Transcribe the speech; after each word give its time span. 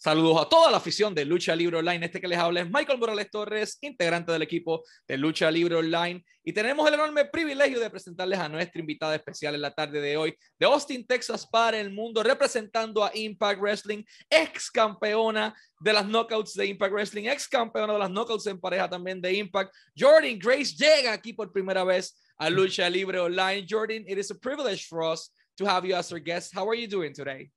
Saludos 0.00 0.40
a 0.40 0.48
toda 0.48 0.70
la 0.70 0.76
afición 0.76 1.12
de 1.12 1.24
Lucha 1.24 1.56
Libre 1.56 1.78
Online. 1.78 2.06
Este 2.06 2.20
que 2.20 2.28
les 2.28 2.38
habla 2.38 2.60
es 2.60 2.70
Michael 2.70 3.00
Morales 3.00 3.28
Torres, 3.32 3.78
integrante 3.80 4.30
del 4.30 4.42
equipo 4.42 4.84
de 5.08 5.16
Lucha 5.16 5.50
Libre 5.50 5.74
Online. 5.74 6.24
Y 6.44 6.52
tenemos 6.52 6.86
el 6.86 6.94
enorme 6.94 7.24
privilegio 7.24 7.80
de 7.80 7.90
presentarles 7.90 8.38
a 8.38 8.48
nuestra 8.48 8.80
invitada 8.80 9.16
especial 9.16 9.56
en 9.56 9.60
la 9.60 9.72
tarde 9.72 10.00
de 10.00 10.16
hoy, 10.16 10.38
de 10.56 10.66
Austin, 10.66 11.04
Texas, 11.04 11.44
para 11.44 11.80
el 11.80 11.90
mundo, 11.90 12.22
representando 12.22 13.04
a 13.04 13.10
Impact 13.12 13.60
Wrestling, 13.60 14.04
ex 14.30 14.70
campeona 14.70 15.52
de 15.80 15.92
las 15.92 16.06
knockouts 16.06 16.54
de 16.54 16.66
Impact 16.66 16.92
Wrestling, 16.92 17.24
ex 17.24 17.48
campeona 17.48 17.94
de 17.94 17.98
las 17.98 18.10
knockouts 18.10 18.46
en 18.46 18.60
pareja 18.60 18.88
también 18.88 19.20
de 19.20 19.32
Impact. 19.32 19.74
Jordan 19.98 20.38
Grace 20.38 20.76
llega 20.76 21.12
aquí 21.12 21.32
por 21.32 21.52
primera 21.52 21.82
vez 21.82 22.16
a 22.38 22.48
Lucha 22.48 22.88
Libre 22.88 23.18
Online. 23.18 23.66
Jordan, 23.68 24.04
it 24.06 24.16
is 24.16 24.30
a 24.30 24.36
privilege 24.36 24.86
for 24.86 25.02
us 25.02 25.32
to 25.56 25.66
have 25.66 25.84
you 25.84 25.96
as 25.96 26.12
our 26.12 26.20
guest. 26.20 26.54
How 26.54 26.68
are 26.68 26.76
you 26.76 26.86
doing 26.86 27.12
today? 27.12 27.50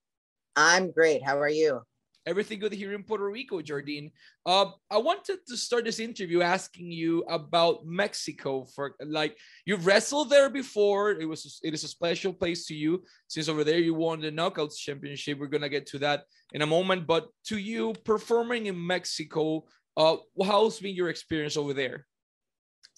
I'm 0.56 0.92
great. 0.92 1.22
How 1.24 1.40
are 1.40 1.48
you? 1.48 1.84
Everything 2.28 2.60
good 2.60 2.74
here 2.74 2.94
in 2.94 3.04
Puerto 3.04 3.28
Rico, 3.28 3.62
Jordynne. 3.62 4.12
Uh, 4.46 4.68
I 4.92 4.98
wanted 4.98 5.40
to 5.48 5.58
start 5.58 5.86
this 5.86 6.00
interview 6.00 6.42
asking 6.42 6.92
you 6.92 7.24
about 7.24 7.86
Mexico. 7.86 8.66
For 8.76 8.96
like, 9.04 9.36
you've 9.66 9.88
wrestled 9.88 10.30
there 10.30 10.50
before. 10.50 11.12
It 11.12 11.26
was 11.26 11.60
it 11.64 11.74
is 11.74 11.84
a 11.84 11.88
special 11.88 12.32
place 12.32 12.68
to 12.68 12.76
you 12.76 13.04
since 13.28 13.50
over 13.50 13.64
there 13.64 13.80
you 13.80 13.96
won 13.96 14.22
the 14.22 14.32
Knockouts 14.32 14.78
Championship. 14.78 15.40
We're 15.40 15.48
gonna 15.48 15.70
get 15.70 15.88
to 15.88 16.00
that 16.00 16.26
in 16.54 16.62
a 16.62 16.68
moment. 16.68 17.08
But 17.08 17.28
to 17.46 17.58
you, 17.58 17.94
performing 18.06 18.68
in 18.68 18.86
Mexico, 18.86 19.66
uh, 19.98 20.18
how's 20.44 20.80
been 20.80 20.96
your 20.96 21.10
experience 21.10 21.58
over 21.58 21.74
there? 21.74 22.06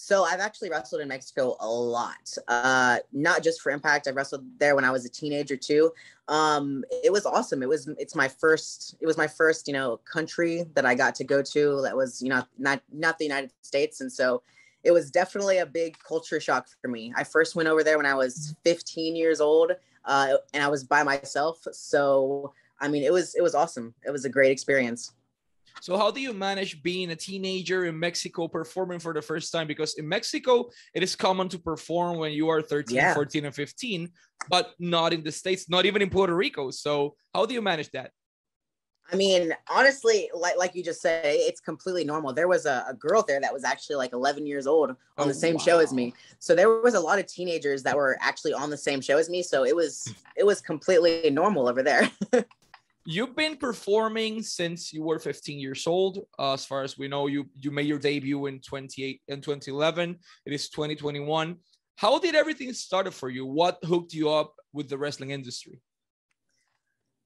So 0.04 0.26
I've 0.26 0.42
actually 0.42 0.70
wrestled 0.70 1.00
in 1.00 1.08
Mexico 1.08 1.56
a 1.62 1.70
lot. 1.70 2.30
Uh, 2.50 2.98
not 3.14 3.42
just 3.42 3.62
for 3.62 3.72
Impact. 3.72 4.06
I 4.06 4.12
wrestled 4.12 4.44
there 4.60 4.76
when 4.76 4.84
I 4.84 4.92
was 4.92 5.06
a 5.06 5.10
teenager 5.10 5.56
too. 5.56 5.94
Um, 6.28 6.84
it 7.06 7.10
was 7.10 7.26
awesome. 7.26 7.64
It 7.64 7.70
was 7.70 7.88
it's 7.98 8.14
my 8.14 8.28
first 8.28 8.98
it 9.00 9.06
was 9.06 9.16
my 9.16 9.28
first, 9.28 9.66
you 9.66 9.74
know, 9.74 10.02
country 10.04 10.66
that 10.74 10.86
I 10.86 10.94
got 10.94 11.16
to 11.16 11.24
go 11.24 11.42
to 11.42 11.82
that 11.84 11.96
was, 11.96 12.22
you 12.22 12.28
know, 12.28 12.44
not 12.58 12.82
not 12.92 13.18
the 13.18 13.24
United 13.24 13.54
States. 13.62 14.02
And 14.02 14.12
so 14.12 14.44
it 14.84 14.92
was 14.92 15.10
definitely 15.10 15.60
a 15.60 15.66
big 15.66 15.98
culture 16.00 16.42
shock 16.42 16.68
for 16.82 16.90
me. 16.90 17.14
I 17.16 17.24
first 17.24 17.56
went 17.56 17.70
over 17.70 17.82
there 17.82 17.96
when 17.96 18.06
I 18.06 18.16
was 18.16 18.58
15 18.66 19.16
years 19.16 19.40
old, 19.40 19.72
uh, 20.04 20.34
and 20.54 20.62
I 20.62 20.68
was 20.68 20.84
by 20.84 21.04
myself. 21.04 21.66
So 21.72 22.54
I 22.82 22.90
mean, 22.90 23.04
it 23.04 23.14
was 23.14 23.36
it 23.36 23.42
was 23.42 23.56
awesome. 23.56 23.94
It 24.06 24.12
was 24.12 24.26
a 24.26 24.30
great 24.30 24.52
experience. 24.52 25.14
So 25.82 25.98
how 25.98 26.12
do 26.12 26.22
you 26.22 26.34
manage 26.34 26.82
being 26.84 27.12
a 27.12 27.16
teenager 27.16 27.86
in 27.86 28.00
Mexico 28.00 28.48
performing 28.48 29.00
for 29.00 29.14
the 29.14 29.22
first 29.22 29.52
time? 29.52 29.68
Because 29.68 29.96
in 29.96 30.08
Mexico, 30.08 30.70
it 30.94 31.04
is 31.04 31.16
common 31.16 31.50
to 31.50 31.60
perform 31.60 32.18
when 32.18 32.32
you 32.32 32.50
are 32.50 32.62
13, 32.62 32.96
yeah. 32.96 33.14
14, 33.14 33.46
and 33.46 33.56
15, 33.56 34.10
but 34.50 34.74
not 34.80 35.14
in 35.14 35.24
the 35.24 35.32
States, 35.32 35.70
not 35.70 35.86
even 35.86 36.02
in 36.02 36.10
Puerto 36.10 36.36
Rico. 36.36 36.72
So 36.72 37.16
how 37.34 37.46
do 37.46 37.54
you 37.54 37.62
manage 37.62 37.90
that? 37.92 38.12
I 39.12 39.16
mean, 39.16 39.54
honestly, 39.70 40.30
like 40.34 40.58
like 40.58 40.76
you 40.76 40.84
just 40.84 41.02
said, 41.02 41.24
it's 41.26 41.60
completely 41.60 42.06
normal. 42.06 42.34
There 42.34 42.48
was 42.48 42.66
a, 42.66 42.86
a 42.90 42.94
girl 42.94 43.22
there 43.22 43.40
that 43.42 43.54
was 43.54 43.64
actually 43.64 43.98
like 43.98 44.14
11 44.14 44.48
years 44.48 44.66
old 44.66 44.92
on 44.92 44.96
oh, 45.18 45.26
the 45.26 45.34
same 45.34 45.56
wow. 45.56 45.62
show 45.62 45.80
as 45.80 45.94
me. 45.94 46.14
So 46.40 46.56
there 46.56 46.82
was 46.82 46.94
a 46.94 47.00
lot 47.00 47.20
of 47.20 47.28
teenagers 47.28 47.84
that 47.84 47.96
were 47.96 48.18
actually 48.22 48.54
on 48.54 48.70
the 48.70 48.78
same 48.78 49.02
show 49.02 49.18
as 49.18 49.30
me. 49.30 49.44
So 49.44 49.66
it 49.66 49.76
was 49.76 50.14
it 50.38 50.46
was 50.46 50.62
completely 50.62 51.30
normal 51.30 51.68
over 51.68 51.84
there. 51.84 52.10
You've 53.06 53.36
been 53.36 53.58
performing 53.58 54.42
since 54.42 54.94
you 54.94 55.04
were 55.04 55.20
15 55.20 55.60
years 55.60 55.86
old. 55.88 56.20
Uh, 56.40 56.54
as 56.54 56.66
far 56.66 56.84
as 56.84 56.98
we 56.98 57.10
know, 57.10 57.28
you 57.28 57.50
you 57.60 57.70
made 57.70 57.86
your 57.86 58.00
debut 58.00 58.46
in 58.46 58.62
28 58.62 59.22
in 59.28 59.42
2011. 59.42 60.18
It 60.46 60.54
is 60.54 60.70
2021. 60.70 61.58
How 61.98 62.18
did 62.18 62.34
everything 62.34 62.72
start 62.72 63.14
for 63.14 63.30
you? 63.30 63.46
What 63.46 63.80
hooked 63.84 64.14
you 64.14 64.30
up 64.30 64.56
with 64.72 64.88
the 64.88 64.98
wrestling 64.98 65.32
industry? 65.32 65.82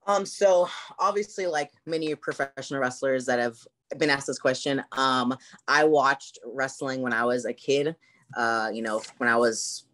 Um, 0.08 0.26
so 0.26 0.68
obviously, 0.98 1.46
like 1.46 1.70
many 1.86 2.16
professional 2.16 2.80
wrestlers 2.80 3.26
that 3.28 3.38
have 3.38 3.58
been 4.00 4.10
asked 4.10 4.28
this 4.28 4.40
question, 4.40 4.84
um, 4.94 5.38
I 5.68 5.84
watched 5.84 6.40
wrestling 6.44 7.02
when 7.02 7.14
I 7.14 7.24
was 7.24 7.46
a 7.46 7.54
kid. 7.54 7.96
Uh, 8.36 8.72
you 8.74 8.82
know, 8.82 9.04
when 9.18 9.30
I 9.30 9.38
was 9.38 9.86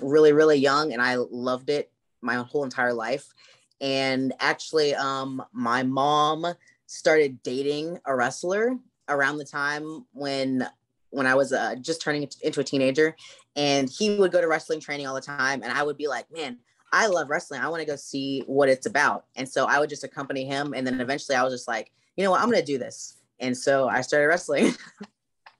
really, 0.00 0.32
really 0.32 0.56
young, 0.56 0.92
and 0.92 1.00
I 1.00 1.14
loved 1.14 1.70
it 1.70 1.92
my 2.22 2.34
whole 2.34 2.64
entire 2.64 2.92
life 2.92 3.32
and 3.80 4.32
actually 4.40 4.94
um 4.94 5.42
my 5.52 5.82
mom 5.82 6.46
started 6.86 7.42
dating 7.42 7.98
a 8.06 8.14
wrestler 8.14 8.76
around 9.08 9.38
the 9.38 9.44
time 9.44 10.04
when 10.12 10.66
when 11.10 11.26
I 11.26 11.34
was 11.34 11.52
uh, 11.52 11.74
just 11.76 12.02
turning 12.02 12.28
into 12.42 12.60
a 12.60 12.64
teenager. 12.64 13.16
And 13.56 13.88
he 13.88 14.18
would 14.18 14.30
go 14.30 14.42
to 14.42 14.46
wrestling 14.46 14.78
training 14.78 15.06
all 15.06 15.14
the 15.14 15.22
time. 15.22 15.62
And 15.62 15.72
I 15.72 15.82
would 15.82 15.96
be 15.96 16.08
like 16.08 16.26
man 16.30 16.58
I 16.90 17.06
love 17.06 17.28
wrestling. 17.28 17.60
I 17.60 17.68
want 17.68 17.80
to 17.80 17.86
go 17.86 17.96
see 17.96 18.42
what 18.46 18.70
it's 18.70 18.86
about. 18.86 19.26
And 19.36 19.46
so 19.46 19.66
I 19.66 19.78
would 19.78 19.90
just 19.90 20.04
accompany 20.04 20.46
him. 20.46 20.72
And 20.74 20.86
then 20.86 21.00
eventually 21.00 21.36
I 21.36 21.44
was 21.44 21.52
just 21.52 21.68
like 21.68 21.92
you 22.16 22.24
know 22.24 22.32
what? 22.32 22.40
I'm 22.40 22.50
going 22.50 22.60
to 22.60 22.66
do 22.66 22.78
this. 22.78 23.16
And 23.38 23.56
so 23.56 23.88
I 23.88 24.00
started 24.00 24.26
wrestling 24.26 24.74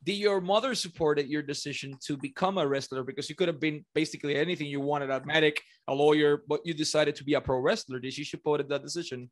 did 0.08 0.16
your 0.16 0.40
mother 0.40 0.74
supported 0.74 1.28
your 1.28 1.42
decision 1.42 1.92
to 2.06 2.16
become 2.16 2.56
a 2.56 2.66
wrestler? 2.66 3.02
Because 3.02 3.28
you 3.28 3.36
could 3.36 3.46
have 3.46 3.60
been 3.60 3.84
basically 3.94 4.36
anything 4.36 4.66
you 4.66 4.80
wanted 4.80 5.10
a 5.10 5.22
medic 5.26 5.60
a 5.86 5.94
lawyer 5.94 6.42
but 6.48 6.60
you 6.64 6.72
decided 6.72 7.14
to 7.16 7.24
be 7.24 7.34
a 7.34 7.40
pro 7.42 7.58
wrestler. 7.58 8.00
Did 8.00 8.14
she 8.14 8.24
support 8.24 8.66
that 8.66 8.82
decision? 8.82 9.30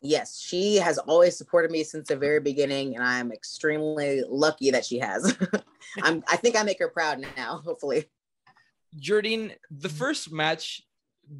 Yes 0.00 0.38
she 0.38 0.76
has 0.76 0.98
always 0.98 1.36
supported 1.36 1.72
me 1.72 1.82
since 1.82 2.06
the 2.06 2.16
very 2.16 2.38
beginning 2.38 2.94
and 2.94 3.02
i'm 3.02 3.32
extremely 3.32 4.22
lucky 4.28 4.70
that 4.70 4.84
she 4.84 4.98
has. 5.00 5.36
I'm 6.04 6.22
i 6.28 6.36
think 6.36 6.54
i 6.54 6.62
make 6.62 6.78
her 6.78 6.88
proud 6.88 7.26
now 7.36 7.62
hopefully. 7.64 8.04
Jordynne, 9.06 9.56
the 9.70 9.88
first 9.88 10.32
match 10.32 10.82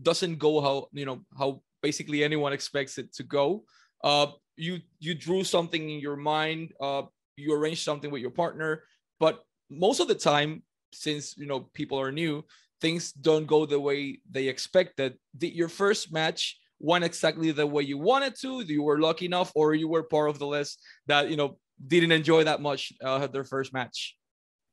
doesn't 0.02 0.38
go 0.46 0.60
how 0.60 0.88
you 0.92 1.06
know 1.06 1.20
how 1.38 1.62
basically 1.82 2.24
anyone 2.24 2.52
expects 2.52 2.98
it 2.98 3.14
to 3.14 3.22
go. 3.22 3.62
Uh 4.02 4.26
you 4.56 4.80
you 4.98 5.14
drew 5.14 5.44
something 5.44 5.82
in 5.88 6.00
your 6.00 6.16
mind. 6.16 6.72
Uh 6.80 7.02
you 7.36 7.52
arrange 7.54 7.84
something 7.84 8.10
with 8.10 8.22
your 8.22 8.30
partner. 8.30 8.82
But 9.20 9.44
most 9.70 10.00
of 10.00 10.08
the 10.08 10.14
time 10.14 10.62
since 10.92 11.36
you 11.36 11.46
know 11.46 11.60
people 11.74 12.00
are 12.00 12.12
new 12.12 12.44
things 12.80 13.12
don't 13.12 13.46
go 13.46 13.66
the 13.66 13.80
way 13.80 14.20
they 14.30 14.48
expected. 14.48 15.14
The, 15.38 15.48
your 15.48 15.68
first 15.68 16.12
match 16.12 16.58
went 16.78 17.04
exactly 17.04 17.50
the 17.50 17.66
way 17.66 17.82
you 17.82 17.98
wanted 17.98 18.34
to? 18.40 18.60
You 18.60 18.82
were 18.82 19.00
lucky 19.00 19.24
enough 19.24 19.50
or 19.54 19.74
you 19.74 19.88
were 19.88 20.02
part 20.02 20.28
of 20.28 20.38
the 20.38 20.46
list 20.46 20.82
that 21.06 21.30
you 21.30 21.36
know 21.36 21.58
didn't 21.86 22.12
enjoy 22.12 22.44
that 22.44 22.60
much 22.60 22.92
uh, 23.02 23.26
their 23.26 23.44
first 23.44 23.72
match? 23.72 24.16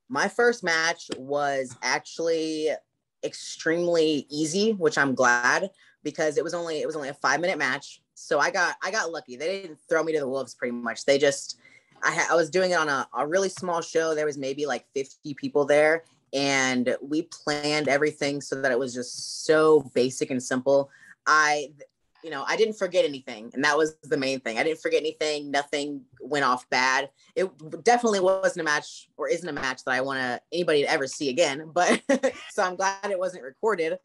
My 0.09 0.27
first 0.27 0.63
match 0.63 1.09
was 1.17 1.75
actually 1.81 2.69
extremely 3.25 4.27
easy 4.29 4.73
which 4.73 4.97
i'm 4.97 5.15
glad 5.15 5.69
because 6.03 6.37
it 6.37 6.43
was 6.43 6.53
only 6.53 6.81
it 6.81 6.85
was 6.85 6.97
only 6.97 7.07
a 7.07 7.13
five 7.13 7.39
minute 7.39 7.57
match. 7.57 8.01
So 8.15 8.39
i 8.39 8.51
got 8.51 8.75
i 8.83 8.91
got 8.91 9.11
lucky. 9.11 9.37
They 9.37 9.61
didn't 9.61 9.79
throw 9.89 10.03
me 10.03 10.11
to 10.13 10.19
the 10.19 10.27
wolves 10.27 10.53
pretty 10.53 10.73
much. 10.73 11.05
They 11.05 11.17
just 11.17 11.59
I, 12.03 12.11
ha- 12.11 12.27
I 12.31 12.35
was 12.35 12.49
doing 12.49 12.71
it 12.71 12.75
on 12.75 12.89
a, 12.89 13.07
a 13.17 13.25
really 13.25 13.49
small 13.49 13.81
show. 13.81 14.13
There 14.13 14.25
was 14.25 14.37
maybe 14.37 14.65
like 14.65 14.85
50 14.93 15.33
people 15.35 15.65
there, 15.65 16.03
and 16.33 16.95
we 17.01 17.23
planned 17.23 17.87
everything 17.87 18.41
so 18.41 18.61
that 18.61 18.71
it 18.71 18.79
was 18.79 18.93
just 18.93 19.45
so 19.45 19.89
basic 19.93 20.29
and 20.29 20.41
simple. 20.41 20.89
I, 21.25 21.71
you 22.23 22.29
know, 22.29 22.43
I 22.47 22.57
didn't 22.57 22.75
forget 22.75 23.05
anything, 23.05 23.51
and 23.53 23.63
that 23.63 23.77
was 23.77 23.95
the 24.03 24.17
main 24.17 24.41
thing. 24.41 24.57
I 24.57 24.63
didn't 24.63 24.81
forget 24.81 25.01
anything. 25.01 25.51
Nothing 25.51 26.01
went 26.19 26.43
off 26.43 26.69
bad. 26.69 27.09
It 27.35 27.49
definitely 27.83 28.19
wasn't 28.19 28.61
a 28.61 28.63
match, 28.63 29.09
or 29.15 29.29
isn't 29.29 29.47
a 29.47 29.53
match 29.53 29.83
that 29.85 29.91
I 29.91 30.01
want 30.01 30.41
anybody 30.51 30.83
to 30.83 30.91
ever 30.91 31.07
see 31.07 31.29
again. 31.29 31.71
But 31.73 32.01
so 32.51 32.63
I'm 32.63 32.75
glad 32.75 33.09
it 33.09 33.19
wasn't 33.19 33.43
recorded. 33.43 33.97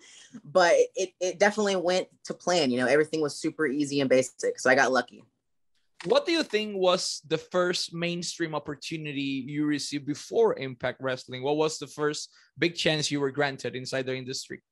But 0.44 0.74
it 0.94 1.10
it 1.20 1.38
definitely 1.38 1.76
went 1.76 2.08
to 2.24 2.34
plan. 2.34 2.70
You 2.70 2.78
know, 2.78 2.86
everything 2.86 3.20
was 3.20 3.36
super 3.36 3.66
easy 3.66 4.00
and 4.00 4.10
basic. 4.10 4.60
So 4.60 4.70
I 4.70 4.74
got 4.74 4.92
lucky 4.92 5.24
what 6.04 6.26
do 6.26 6.32
you 6.32 6.42
think 6.42 6.76
was 6.76 7.20
the 7.26 7.38
first 7.38 7.92
mainstream 7.92 8.54
opportunity 8.54 9.44
you 9.46 9.66
received 9.66 10.06
before 10.06 10.58
Impact 10.58 11.00
Wrestling? 11.00 11.42
What 11.42 11.56
was 11.56 11.78
the 11.78 11.88
first 11.88 12.30
big 12.56 12.76
chance 12.76 13.10
you 13.10 13.20
were 13.20 13.32
granted 13.32 13.74
inside 13.74 14.06
the 14.06 14.14
industry? 14.14 14.62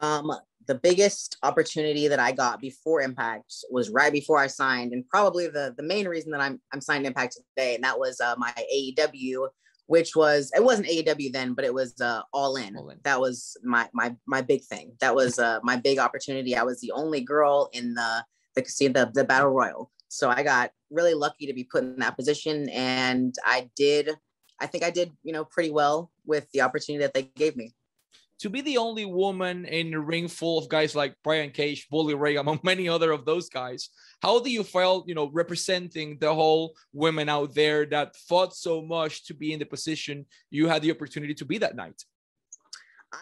Um, 0.00 0.30
the 0.66 0.74
biggest 0.74 1.38
opportunity 1.42 2.06
that 2.08 2.20
I 2.20 2.32
got 2.32 2.60
before 2.60 3.00
Impact 3.00 3.54
was 3.70 3.88
right 3.88 4.12
before 4.12 4.38
I 4.38 4.46
signed, 4.46 4.92
and 4.92 5.08
probably 5.08 5.46
the 5.46 5.74
the 5.76 5.82
main 5.82 6.06
reason 6.06 6.30
that 6.32 6.40
I'm 6.40 6.60
I'm 6.72 6.82
signed 6.82 7.06
Impact 7.06 7.38
today, 7.56 7.74
and 7.74 7.84
that 7.84 7.98
was 7.98 8.20
uh, 8.20 8.34
my 8.36 8.52
AEW, 8.74 9.48
which 9.86 10.14
was 10.14 10.52
it 10.54 10.62
wasn't 10.62 10.88
AEW 10.88 11.32
then, 11.32 11.54
but 11.54 11.64
it 11.64 11.72
was 11.72 11.98
uh, 12.02 12.20
All 12.34 12.56
In. 12.56 12.76
All 12.76 12.90
in. 12.90 12.98
That 13.04 13.20
was 13.20 13.56
my 13.64 13.88
my 13.94 14.14
my 14.26 14.42
big 14.42 14.64
thing. 14.64 14.92
That 15.00 15.14
was 15.14 15.38
uh, 15.38 15.60
my 15.62 15.76
big 15.76 15.98
opportunity. 15.98 16.54
I 16.56 16.62
was 16.62 16.78
the 16.80 16.92
only 16.92 17.22
girl 17.22 17.70
in 17.72 17.94
the 17.94 18.22
the 18.54 18.62
casino, 18.62 18.92
the, 18.92 19.10
the 19.12 19.24
battle 19.24 19.50
royal. 19.50 19.90
So 20.16 20.30
I 20.30 20.42
got 20.42 20.70
really 20.90 21.12
lucky 21.12 21.46
to 21.46 21.52
be 21.52 21.64
put 21.64 21.84
in 21.84 21.98
that 21.98 22.16
position. 22.16 22.70
And 22.70 23.34
I 23.44 23.68
did, 23.76 24.10
I 24.58 24.66
think 24.66 24.82
I 24.82 24.90
did, 24.90 25.12
you 25.22 25.32
know, 25.34 25.44
pretty 25.44 25.70
well 25.70 26.10
with 26.24 26.50
the 26.52 26.62
opportunity 26.62 27.02
that 27.04 27.12
they 27.12 27.24
gave 27.36 27.54
me. 27.54 27.74
To 28.40 28.48
be 28.48 28.62
the 28.62 28.78
only 28.78 29.04
woman 29.04 29.66
in 29.66 29.92
a 29.92 30.00
ring 30.00 30.28
full 30.28 30.58
of 30.58 30.68
guys 30.68 30.94
like 30.94 31.14
Brian 31.22 31.50
Cage, 31.50 31.86
Bully 31.90 32.14
Ray, 32.14 32.36
among 32.36 32.60
many 32.62 32.88
other 32.88 33.10
of 33.10 33.26
those 33.26 33.50
guys, 33.50 33.90
how 34.22 34.40
do 34.40 34.50
you 34.50 34.62
feel, 34.62 35.04
you 35.06 35.14
know, 35.14 35.30
representing 35.32 36.16
the 36.18 36.34
whole 36.34 36.74
women 36.94 37.28
out 37.28 37.54
there 37.54 37.84
that 37.86 38.16
fought 38.16 38.56
so 38.56 38.80
much 38.80 39.26
to 39.26 39.34
be 39.34 39.52
in 39.52 39.58
the 39.58 39.66
position 39.66 40.24
you 40.50 40.66
had 40.66 40.80
the 40.80 40.90
opportunity 40.90 41.34
to 41.34 41.44
be 41.44 41.58
that 41.58 41.76
night? 41.76 42.02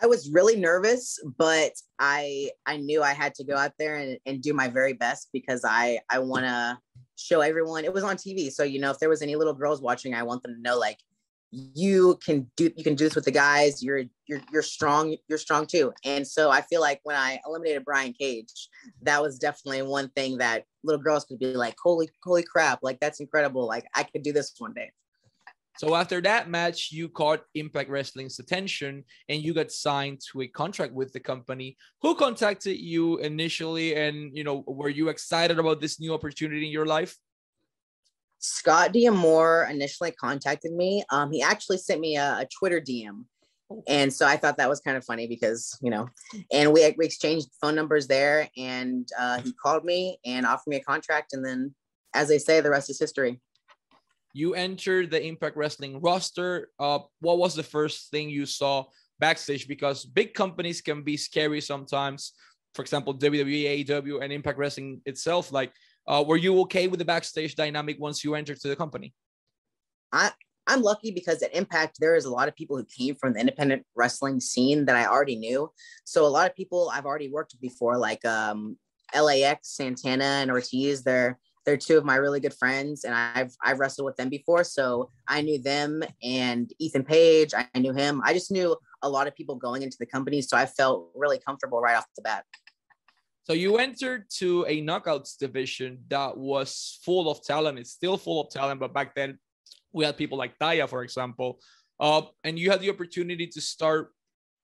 I 0.03 0.07
was 0.07 0.31
really 0.31 0.57
nervous, 0.57 1.19
but 1.39 1.73
I 1.99 2.51
I 2.67 2.77
knew 2.77 3.03
I 3.03 3.13
had 3.13 3.35
to 3.37 3.45
go 3.45 3.57
out 3.57 3.73
there 3.79 3.97
and, 3.97 4.19
and 4.27 4.43
do 4.43 4.53
my 4.53 4.69
very 4.69 4.93
best 4.93 5.29
because 5.33 5.63
I 5.65 6.01
I 6.11 6.19
want 6.19 6.45
to 6.45 6.79
show 7.17 7.41
everyone. 7.41 7.85
It 7.85 7.93
was 7.93 8.05
on 8.05 8.17
TV, 8.17 8.51
so 8.51 8.63
you 8.63 8.81
know 8.81 8.91
if 8.91 8.99
there 8.99 9.09
was 9.09 9.23
any 9.23 9.37
little 9.37 9.55
girls 9.55 9.81
watching, 9.81 10.15
I 10.15 10.23
want 10.23 10.43
them 10.43 10.55
to 10.55 10.61
know 10.61 10.79
like 10.79 10.99
you 11.51 12.19
can 12.25 12.51
do 12.57 12.71
you 12.77 12.83
can 12.83 12.95
do 12.95 13.05
this 13.05 13.15
with 13.15 13.25
the 13.25 13.31
guys. 13.31 13.83
You're 13.83 14.05
you're 14.27 14.41
you're 14.53 14.63
strong. 14.63 15.17
You're 15.29 15.39
strong 15.39 15.67
too. 15.67 15.93
And 16.05 16.27
so 16.27 16.51
I 16.51 16.63
feel 16.63 16.81
like 16.81 17.01
when 17.05 17.17
I 17.17 17.39
eliminated 17.47 17.85
Brian 17.85 18.13
Cage, 18.13 18.69
that 19.03 19.23
was 19.23 19.39
definitely 19.39 19.83
one 19.83 20.09
thing 20.11 20.39
that 20.39 20.65
little 20.83 21.01
girls 21.01 21.25
could 21.25 21.39
be 21.39 21.55
like, 21.55 21.77
holy 21.83 22.09
holy 22.25 22.43
crap, 22.43 22.81
like 22.83 22.99
that's 23.01 23.21
incredible. 23.21 23.67
Like 23.67 23.87
I 23.95 24.03
could 24.03 24.23
do 24.23 24.33
this 24.33 24.53
one 24.59 24.75
day. 24.75 24.91
So 25.77 25.95
after 25.95 26.21
that 26.21 26.49
match, 26.49 26.93
you 26.93 27.09
caught 27.09 27.43
Impact 27.55 27.91
Wrestling's 27.91 28.39
attention 28.39 29.05
and 29.29 29.43
you 29.43 29.53
got 29.53 29.73
signed 29.73 30.21
to 30.31 30.43
a 30.43 30.49
contract 30.49 30.93
with 30.93 31.13
the 31.13 31.21
company. 31.21 31.77
Who 32.03 32.15
contacted 32.15 32.79
you 32.79 33.19
initially 33.19 33.97
and 33.97 34.37
you 34.37 34.45
know, 34.45 34.63
were 34.67 34.89
you 34.89 35.09
excited 35.09 35.59
about 35.59 35.81
this 35.81 35.99
new 35.99 36.15
opportunity 36.15 36.67
in 36.67 36.73
your 36.73 36.87
life? 36.87 37.17
Scott 38.39 38.93
D'Amore 38.93 39.69
initially 39.71 40.13
contacted 40.13 40.73
me. 40.73 41.03
Um, 41.11 41.33
he 41.33 41.43
actually 41.43 41.79
sent 41.79 42.01
me 42.01 42.17
a, 42.17 42.41
a 42.41 42.49
Twitter 42.59 42.81
DM. 42.81 43.25
And 43.89 44.13
so 44.13 44.27
I 44.27 44.37
thought 44.37 44.59
that 44.59 44.69
was 44.69 44.81
kind 44.81 44.97
of 44.97 45.05
funny 45.05 45.27
because, 45.27 45.77
you 45.81 45.91
know, 45.91 46.09
and 46.53 46.73
we, 46.73 46.95
we 46.99 47.07
exchanged 47.07 47.49
phone 47.61 47.75
numbers 47.75 48.07
there 48.07 48.49
and 48.57 49.09
uh, 49.19 49.41
he 49.41 49.53
called 49.55 49.85
me 49.85 50.19
and 50.25 50.45
offered 50.47 50.69
me 50.69 50.77
a 50.77 50.85
contract. 50.85 51.33
And 51.33 51.45
then, 51.45 51.75
as 52.15 52.29
they 52.29 52.39
say, 52.39 52.61
the 52.61 52.71
rest 52.71 52.91
is 52.91 53.01
history 53.01 53.41
you 54.35 54.55
entered 54.55 55.11
the 55.11 55.25
Impact 55.25 55.57
Wrestling 55.57 56.01
roster. 56.01 56.69
Uh, 56.79 56.99
what 57.21 57.39
was 57.39 57.55
the 57.55 57.63
first 57.63 58.11
thing 58.11 58.29
you 58.29 58.45
saw 58.45 58.85
backstage? 59.21 59.67
Because 59.69 60.05
big 60.05 60.35
companies 60.35 60.83
can 60.83 61.03
be 61.03 61.17
scary 61.17 61.61
sometimes. 61.61 62.33
For 62.75 62.83
example, 62.83 63.15
WWE, 63.15 63.87
AEW, 63.87 64.23
and 64.23 64.33
Impact 64.33 64.59
Wrestling 64.59 65.01
itself. 65.07 65.53
Like, 65.53 65.73
uh, 66.09 66.25
were 66.27 66.37
you 66.37 66.61
okay 66.63 66.89
with 66.89 66.99
the 66.99 67.05
backstage 67.05 67.55
dynamic 67.55 67.99
once 68.01 68.25
you 68.25 68.35
entered 68.35 68.61
to 68.61 68.69
the 68.69 68.77
company? 68.77 69.15
I 70.13 70.33
I'm 70.67 70.83
lucky 70.83 71.11
because 71.11 71.43
at 71.43 71.55
Impact 71.55 71.99
there 72.01 72.17
is 72.17 72.25
a 72.25 72.31
lot 72.31 72.49
of 72.49 72.57
people 72.57 72.77
who 72.77 72.85
came 72.85 73.15
from 73.15 73.35
the 73.35 73.41
independent 73.41 73.85
wrestling 73.95 74.41
scene 74.41 74.87
that 74.87 74.97
I 74.97 75.07
already 75.07 75.37
knew. 75.37 75.71
So 76.05 76.27
a 76.27 76.29
lot 76.29 76.49
of 76.49 76.57
people 76.57 76.91
I've 76.93 77.07
already 77.07 77.29
worked 77.29 77.53
with 77.53 77.61
before, 77.61 77.99
like 77.99 78.25
um, 78.25 78.79
LAX, 79.15 79.77
Santana, 79.77 80.25
and 80.25 80.51
Ortiz. 80.51 81.05
They're 81.05 81.39
they're 81.65 81.77
two 81.77 81.97
of 81.97 82.05
my 82.05 82.17
really 82.17 82.41
good 82.41 82.55
friends 82.55 83.05
and 83.05 83.15
I've 83.15 83.55
I've 83.63 83.79
wrestled 83.79 84.07
with 84.07 84.17
them 84.17 84.29
before. 84.29 84.65
So 84.65 85.11
I 85.29 85.41
knew 85.41 85.61
them 85.61 86.03
and 86.23 86.71
Ethan 86.79 87.05
Page, 87.05 87.53
I 87.55 87.79
knew 87.79 87.93
him. 87.93 88.23
I 88.25 88.33
just 88.33 88.51
knew 88.51 88.77
a 89.03 89.09
lot 89.09 89.27
of 89.27 89.35
people 89.35 89.57
going 89.57 89.83
into 89.83 89.97
the 89.99 90.07
company. 90.07 90.41
So 90.43 90.57
I 90.57 90.67
felt 90.67 91.11
really 91.15 91.39
comfortable 91.39 91.81
right 91.81 91.97
off 91.97 92.07
the 92.17 92.23
bat. 92.23 92.45
So 93.45 93.53
you 93.53 93.77
entered 93.77 94.25
to 94.39 94.65
a 94.67 94.81
knockouts 94.83 95.37
division 95.37 95.99
that 96.09 96.37
was 96.37 96.99
full 97.05 97.31
of 97.31 97.45
talent. 97.45 97.79
It's 97.79 97.91
still 97.91 98.17
full 98.17 98.41
of 98.41 98.51
talent, 98.51 98.81
but 98.81 98.95
back 98.95 99.15
then 99.15 99.39
we 99.93 100.05
had 100.05 100.17
people 100.17 100.39
like 100.39 100.59
Taya, 100.59 100.89
for 100.89 101.03
example. 101.03 101.61
Uh, 102.01 102.23
and 102.43 102.59
you 102.59 102.71
had 102.71 102.81
the 102.81 102.91
opportunity 102.91 103.47
to 103.47 103.61
start, 103.61 104.13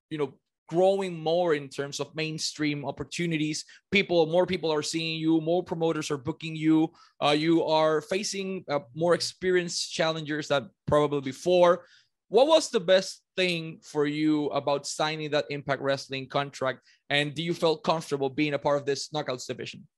you 0.09 0.19
know, 0.19 0.33
growing 0.71 1.19
more 1.19 1.55
in 1.55 1.69
terms 1.69 1.99
of 1.99 2.15
mainstream 2.15 2.85
opportunities. 2.85 3.65
People, 3.91 4.27
more 4.27 4.47
people 4.47 4.73
are 4.73 4.83
seeing 4.83 5.19
you, 5.19 5.41
more 5.41 5.65
promoters 5.65 6.13
are 6.13 6.17
booking 6.17 6.55
you. 6.55 6.93
Uh, 7.21 7.35
you 7.37 7.65
are 7.65 8.01
facing 8.01 8.65
uh, 8.71 8.79
more 8.95 9.15
experienced 9.15 9.93
challengers 9.93 10.47
than 10.49 10.71
probably 10.87 11.21
before. 11.21 11.85
What 12.29 12.47
was 12.47 12.71
the 12.71 12.79
best 12.79 13.23
thing 13.37 13.81
for 13.83 14.07
you 14.07 14.47
about 14.51 14.87
signing 14.87 15.33
that 15.33 15.47
Impact 15.51 15.83
Wrestling 15.83 16.29
contract? 16.29 16.87
And 17.11 17.35
do 17.35 17.43
you 17.43 17.53
feel 17.53 17.77
comfortable 17.77 18.31
being 18.31 18.55
a 18.55 18.59
part 18.59 18.79
of 18.79 18.87
this 18.87 19.09
knockouts 19.09 19.49
division? 19.49 19.89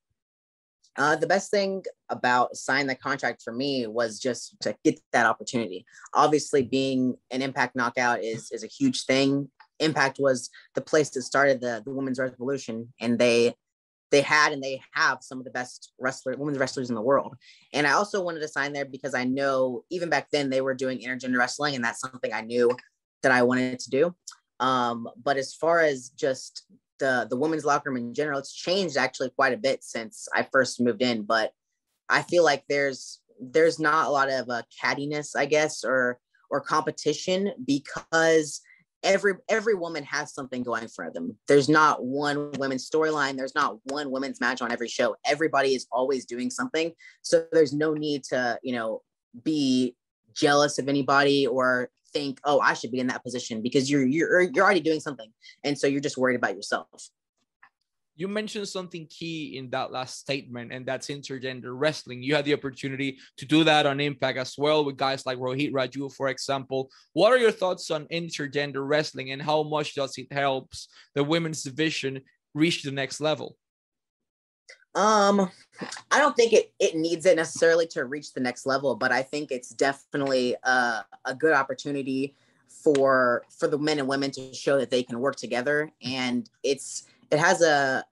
Uh, 0.97 1.17
the 1.17 1.27
best 1.27 1.51
thing 1.51 1.83
about 2.09 2.57
signing 2.57 2.87
the 2.87 2.95
contract 2.95 3.43
for 3.43 3.53
me 3.53 3.87
was 3.87 4.19
just 4.19 4.57
to 4.61 4.75
get 4.85 4.99
that 5.13 5.27
opportunity. 5.27 5.85
Obviously, 6.15 6.63
being 6.63 7.15
an 7.31 7.43
Impact 7.43 7.77
knockout 7.77 8.23
is 8.23 8.51
is 8.51 8.65
a 8.65 8.67
huge 8.67 9.05
thing. 9.05 9.51
Impact 9.83 10.19
was 10.21 10.51
the 10.75 10.81
place 10.81 11.11
that 11.11 11.23
started 11.23 11.61
the, 11.61 11.83
the 11.85 11.93
women's 11.93 12.19
revolution, 12.19 12.93
and 13.01 13.19
they 13.19 13.55
they 14.13 14.21
had 14.21 14.53
and 14.53 14.63
they 14.63 14.81
have 14.93 15.19
some 15.23 15.39
of 15.39 15.45
the 15.45 15.51
best 15.51 15.93
wrestler 15.99 16.37
women's 16.37 16.59
wrestlers 16.59 16.91
in 16.91 16.95
the 16.95 17.01
world. 17.01 17.35
And 17.73 17.87
I 17.87 17.93
also 17.93 18.23
wanted 18.23 18.41
to 18.41 18.49
sign 18.49 18.75
there 18.75 18.85
because 18.85 19.15
I 19.15 19.25
know 19.25 19.85
even 19.91 20.11
back 20.11 20.29
then 20.31 20.51
they 20.51 20.61
were 20.61 20.75
doing 20.75 20.99
intergender 20.99 21.39
wrestling, 21.39 21.75
and 21.75 21.85
that's 21.85 22.01
something 22.01 22.33
I 22.33 22.43
knew 22.43 22.71
that 23.23 23.33
I 23.33 23.43
wanted 23.43 23.79
to 23.81 23.91
do. 23.91 24.15
Um, 24.61 25.09
but 25.23 25.39
as 25.39 25.55
far 25.55 25.81
as 25.81 26.11
just 26.11 26.65
the 27.01 27.27
the 27.29 27.37
women's 27.37 27.65
locker 27.65 27.91
room 27.91 27.97
in 27.97 28.15
general, 28.15 28.39
it's 28.39 28.55
changed 28.55 28.97
actually 28.97 29.31
quite 29.31 29.55
a 29.55 29.57
bit 29.57 29.83
since 29.83 30.29
I 30.35 30.47
first 30.53 30.81
moved 30.81 31.03
in. 31.03 31.23
But 31.23 31.53
I 32.09 32.23
feel 32.23 32.45
like 32.45 32.65
there's 32.69 33.21
there's 33.41 33.81
not 33.81 34.07
a 34.07 34.11
lot 34.11 34.31
of 34.31 34.49
uh, 34.49 34.63
cattiness, 34.83 35.31
I 35.37 35.47
guess, 35.47 35.85
or 35.85 36.19
or 36.51 36.61
competition 36.61 37.53
because 37.67 38.61
every 39.03 39.35
every 39.49 39.75
woman 39.75 40.05
has 40.05 40.35
something 40.35 40.63
going 40.63 40.89
for 40.89 41.11
them. 41.11 41.37
There's 41.49 41.69
not 41.69 42.05
one 42.05 42.53
women's 42.53 42.89
storyline. 42.89 43.37
There's 43.37 43.55
not 43.55 43.79
one 43.85 44.11
women's 44.11 44.41
match 44.41 44.63
on 44.63 44.73
every 44.73 44.89
show. 44.89 45.17
Everybody 45.27 45.75
is 45.75 45.87
always 45.93 46.25
doing 46.25 46.51
something. 46.51 46.93
So 47.23 47.45
there's 47.53 47.73
no 47.73 47.95
need 47.95 48.25
to, 48.25 48.59
you 48.63 48.73
know, 48.73 49.03
be 49.43 49.97
jealous 50.35 50.79
of 50.79 50.89
anybody 50.89 51.47
or 51.47 51.91
think, 52.13 52.41
oh, 52.45 52.61
I 52.61 52.75
should 52.75 52.93
be 52.93 53.01
in 53.01 53.07
that 53.09 53.23
position 53.23 53.63
because 53.63 53.91
you're 53.91 54.07
you're 54.07 54.43
you're 54.43 54.65
already 54.65 54.81
doing 54.81 55.01
something. 55.01 55.31
And 55.65 55.79
so 55.79 55.87
you're 55.87 56.01
just 56.01 56.19
worried 56.19 56.37
about 56.37 56.57
yourself 56.57 56.89
you 58.15 58.29
mentioned 58.29 58.69
something 58.69 59.07
key 59.07 59.57
in 59.57 59.71
that 59.71 59.91
last 59.91 60.19
statement, 60.19 60.73
and 60.73 60.85
that's 60.85 61.09
intergender 61.09 61.73
wrestling. 61.73 62.23
You 62.23 62.35
had 62.35 62.45
the 62.45 62.53
opportunity 62.53 63.19
to 63.39 63.47
do 63.47 63.65
that 63.65 63.87
on 63.87 64.01
Impact 64.01 64.39
as 64.39 64.55
well 64.59 64.85
with 64.85 64.97
guys 64.97 65.25
like 65.25 65.39
Rohit 65.39 65.73
Raju, 65.73 66.15
for 66.15 66.29
example. 66.29 66.91
What 67.15 67.33
are 67.33 67.39
your 67.39 67.53
thoughts 67.53 67.91
on 67.91 68.07
intergender 68.07 68.87
wrestling 68.87 69.33
and 69.33 69.41
how 69.41 69.63
much 69.63 69.95
does 69.95 70.19
it 70.19 70.33
helps 70.33 70.89
the 71.15 71.25
women's 71.25 71.63
division 71.63 72.21
reach 72.55 72.83
the 72.83 72.93
next 72.93 73.21
level? 73.21 73.57
Um, 74.95 75.51
I 76.11 76.19
don't 76.19 76.37
think 76.37 76.53
it 76.53 76.75
it 76.79 76.95
needs 76.95 77.25
it 77.25 77.37
necessarily 77.37 77.87
to 77.89 78.05
reach 78.05 78.35
the 78.35 78.41
next 78.41 78.67
level, 78.67 78.95
but 78.95 79.11
I 79.11 79.23
think 79.23 79.51
it's 79.51 79.71
definitely 79.71 80.55
a, 80.65 81.05
a 81.25 81.35
good 81.35 81.55
opportunity 81.55 82.35
for 82.69 83.45
for 83.59 83.69
the 83.69 83.79
men 83.79 83.99
and 83.99 84.09
women 84.09 84.31
to 84.33 84.53
show 84.55 84.79
that 84.79 84.91
they 84.91 85.03
can 85.03 85.21
work 85.21 85.37
together 85.37 85.91
and 86.03 86.49
it's 86.63 87.05
it 87.33 87.39
has 87.39 87.63
a 87.63 88.05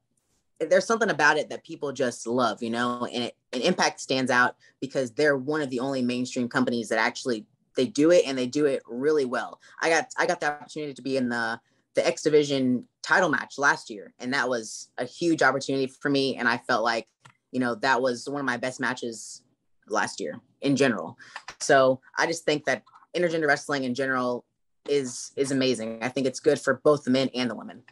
there's 0.59 0.87
something 0.87 1.11
about 1.11 1.39
it 1.39 1.49
that 1.49 1.65
people 1.65 1.91
just 1.91 2.27
love, 2.27 2.63
you 2.63 2.69
know, 2.69 3.09
and 3.13 3.25
it, 3.25 3.37
and 3.53 3.63
Impact 3.63 3.99
stands 3.99 4.31
out 4.31 4.57
because 4.81 5.11
they're 5.13 5.37
one 5.37 5.63
of 5.63 5.71
the 5.71 5.81
only 5.81 6.03
mainstream 6.03 6.49
companies 6.49 6.89
that 6.89 6.99
actually 6.99 7.47
they 7.77 7.87
do 7.87 8.11
it 8.11 8.25
and 8.27 8.37
they 8.37 8.47
do 8.47 8.67
it 8.67 8.83
really 8.87 9.25
well. 9.25 9.61
I 9.81 9.89
got 9.89 10.07
I 10.19 10.27
got 10.27 10.41
the 10.41 10.49
opportunity 10.49 10.93
to 10.95 11.03
be 11.03 11.17
in 11.17 11.29
the 11.29 11.61
the 11.95 12.07
X 12.07 12.23
Division 12.23 12.85
title 13.03 13.29
match 13.29 13.59
last 13.59 13.91
year, 13.91 14.13
and 14.19 14.33
that 14.35 14.49
was 14.49 14.91
a 14.99 15.05
huge 15.05 15.43
opportunity 15.43 15.87
for 15.87 16.11
me. 16.11 16.37
And 16.37 16.49
I 16.49 16.59
felt 16.59 16.85
like, 16.85 17.09
you 17.53 17.61
know, 17.61 17.75
that 17.77 18.01
was 18.01 18.29
one 18.29 18.41
of 18.41 18.47
my 18.47 18.57
best 18.57 18.81
matches 18.81 19.43
last 19.89 20.21
year 20.21 20.41
in 20.61 20.77
general. 20.77 21.17
So 21.59 22.01
I 22.17 22.27
just 22.27 22.45
think 22.45 22.65
that 22.67 22.83
intergender 23.17 23.49
wrestling 23.49 23.85
in 23.85 23.95
general 23.95 24.45
is 24.89 25.33
is 25.37 25.51
amazing. 25.51 26.03
I 26.03 26.09
think 26.09 26.27
it's 26.27 26.41
good 26.41 26.61
for 26.61 26.81
both 26.85 27.05
the 27.05 27.11
men 27.11 27.31
and 27.35 27.51
the 27.51 27.55
women. 27.55 27.83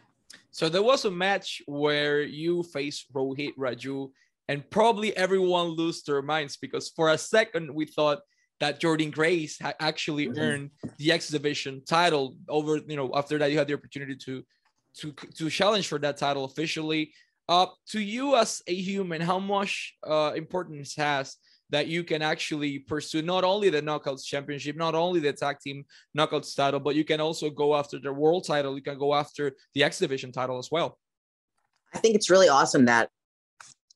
So 0.50 0.68
there 0.68 0.82
was 0.82 1.04
a 1.04 1.10
match 1.10 1.62
where 1.66 2.22
you 2.22 2.62
faced 2.62 3.12
Rohit 3.12 3.54
Raju, 3.56 4.10
and 4.48 4.68
probably 4.70 5.16
everyone 5.16 5.76
lost 5.76 6.06
their 6.06 6.22
minds 6.22 6.56
because 6.56 6.88
for 6.88 7.10
a 7.10 7.18
second 7.18 7.72
we 7.72 7.84
thought 7.84 8.20
that 8.60 8.80
Jordynne 8.80 9.12
Grace 9.12 9.58
had 9.58 9.76
actually 9.78 10.26
mm-hmm. 10.26 10.40
earned 10.40 10.70
the 10.98 11.12
X 11.12 11.28
Division 11.28 11.82
title. 11.84 12.36
Over, 12.48 12.78
you 12.86 12.96
know, 12.96 13.10
after 13.14 13.38
that 13.38 13.52
you 13.52 13.58
had 13.58 13.68
the 13.68 13.74
opportunity 13.74 14.16
to 14.16 14.42
to 14.98 15.12
to 15.36 15.50
challenge 15.50 15.88
for 15.88 15.98
that 15.98 16.16
title 16.16 16.44
officially. 16.44 17.12
Uh, 17.48 17.66
to 17.88 17.98
you 17.98 18.36
as 18.36 18.60
a 18.66 18.74
human, 18.74 19.22
how 19.22 19.38
much 19.38 19.94
uh, 20.06 20.32
importance 20.36 20.94
has 20.94 21.36
that 21.70 21.86
you 21.86 22.02
can 22.02 22.22
actually 22.22 22.78
pursue 22.78 23.22
not 23.22 23.44
only 23.44 23.70
the 23.70 23.82
knockouts 23.82 24.24
championship, 24.24 24.76
not 24.76 24.94
only 24.94 25.20
the 25.20 25.32
tag 25.32 25.58
team 25.60 25.84
knockouts 26.16 26.54
title, 26.54 26.80
but 26.80 26.94
you 26.94 27.04
can 27.04 27.20
also 27.20 27.50
go 27.50 27.76
after 27.76 27.98
the 27.98 28.12
world 28.12 28.46
title. 28.46 28.74
You 28.74 28.82
can 28.82 28.98
go 28.98 29.14
after 29.14 29.52
the 29.74 29.82
X 29.82 29.98
division 29.98 30.32
title 30.32 30.58
as 30.58 30.70
well. 30.70 30.98
I 31.92 31.98
think 31.98 32.14
it's 32.14 32.30
really 32.30 32.48
awesome 32.48 32.86
that 32.86 33.10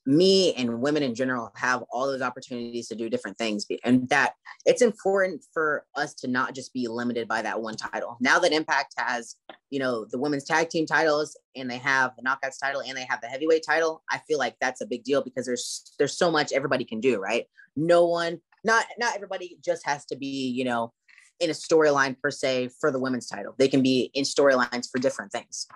me 0.04 0.52
and 0.54 0.80
women 0.80 1.02
in 1.02 1.14
general 1.14 1.52
have 1.54 1.85
all 1.90 2.06
those 2.06 2.23
opportunities 2.23 2.88
to 2.88 2.97
do 2.97 3.09
different 3.09 3.38
things 3.38 3.66
and 3.85 4.09
that 4.09 4.35
it's 4.66 4.82
important 4.82 5.44
for 5.52 5.85
us 5.94 6.12
to 6.14 6.26
not 6.26 6.54
just 6.54 6.73
be 6.73 6.88
limited 6.88 7.28
by 7.28 7.40
that 7.42 7.61
one 7.61 7.76
title. 7.76 8.16
Now 8.21 8.38
that 8.40 8.52
impact 8.52 8.94
has 8.99 9.37
you 9.71 9.78
know 9.78 10.04
the 10.11 10.18
women's 10.18 10.44
tag 10.44 10.68
team 10.68 10.87
titles 10.87 11.38
and 11.56 11.71
they 11.71 11.78
have 11.78 12.12
the 12.16 12.23
knockouts 12.23 12.59
title 12.62 12.82
and 12.82 12.97
they 12.97 13.06
have 13.09 13.21
the 13.23 13.26
heavyweight 13.26 13.64
title 13.66 14.02
i 14.11 14.18
feel 14.28 14.38
like 14.38 14.54
that's 14.61 14.82
a 14.82 14.87
big 14.87 15.02
deal 15.02 15.23
because 15.23 15.47
there's 15.47 15.94
there's 15.99 16.16
so 16.16 16.30
much 16.30 16.52
everybody 16.52 16.85
can 16.85 17.00
do 17.00 17.18
right? 17.18 17.47
No 17.76 18.06
one 18.06 18.40
not 18.64 18.85
not 18.99 19.14
everybody 19.14 19.59
just 19.64 19.87
has 19.87 20.04
to 20.06 20.16
be 20.16 20.50
you 20.50 20.64
know 20.64 20.92
in 21.40 21.50
a 21.50 21.54
storyline 21.54 22.16
per 22.21 22.30
se 22.30 22.71
for 22.80 22.92
the 22.92 23.00
women's 23.00 23.26
title. 23.26 23.54
They 23.59 23.66
can 23.66 23.82
be 23.82 24.11
in 24.14 24.25
storylines 24.25 24.88
for 24.90 25.00
different 25.00 25.32
things 25.32 25.66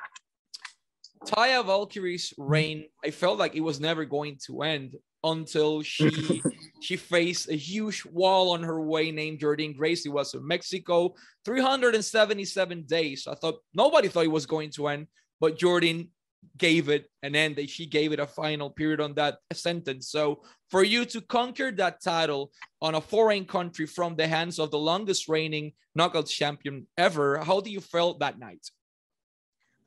Taya 1.27 1.65
Valkyrie's 1.65 2.33
reign, 2.39 2.87
I 3.05 3.11
felt 3.11 3.39
like 3.39 3.57
it 3.57 3.61
was 3.61 3.81
never 3.81 4.05
going 4.05 4.39
to 4.47 4.63
end 4.63 4.97
until 5.25 5.83
she 5.83 6.41
she 6.81 6.97
faced 6.97 7.51
a 7.51 7.57
huge 7.57 8.05
wall 8.07 8.53
on 8.53 8.63
her 8.63 8.81
way 8.81 9.11
named 9.11 9.41
Jordynne 9.41 9.77
Grace. 9.77 10.07
It 10.07 10.11
was 10.11 10.35
in 10.35 10.47
Mexico, 10.47 11.15
377 11.45 12.85
days. 12.85 13.27
I 13.27 13.35
thought 13.35 13.57
nobody 13.75 14.09
thought 14.09 14.25
it 14.25 14.29
was 14.29 14.47
going 14.47 14.71
to 14.73 14.87
end, 14.87 15.09
but 15.41 15.59
Jordynne 15.59 16.09
gave 16.57 16.89
it 16.89 17.11
an 17.25 17.35
end. 17.35 17.59
She 17.69 17.87
gave 17.87 18.13
it 18.13 18.21
a 18.21 18.27
final 18.27 18.71
period 18.71 19.01
on 19.01 19.15
that 19.15 19.39
sentence. 19.53 20.11
So 20.11 20.43
for 20.71 20.85
you 20.85 21.05
to 21.07 21.21
conquer 21.21 21.73
that 21.73 22.01
title 22.03 22.53
on 22.81 22.95
a 22.95 23.01
foreign 23.01 23.45
country 23.45 23.87
from 23.87 24.15
the 24.15 24.29
hands 24.29 24.61
of 24.61 24.71
the 24.71 24.79
longest 24.79 25.29
reigning 25.29 25.73
knockout 25.97 26.27
champion 26.27 26.87
ever, 26.97 27.39
how 27.39 27.61
do 27.61 27.71
you 27.71 27.81
felt 27.81 28.21
that 28.21 28.39
night? 28.39 28.71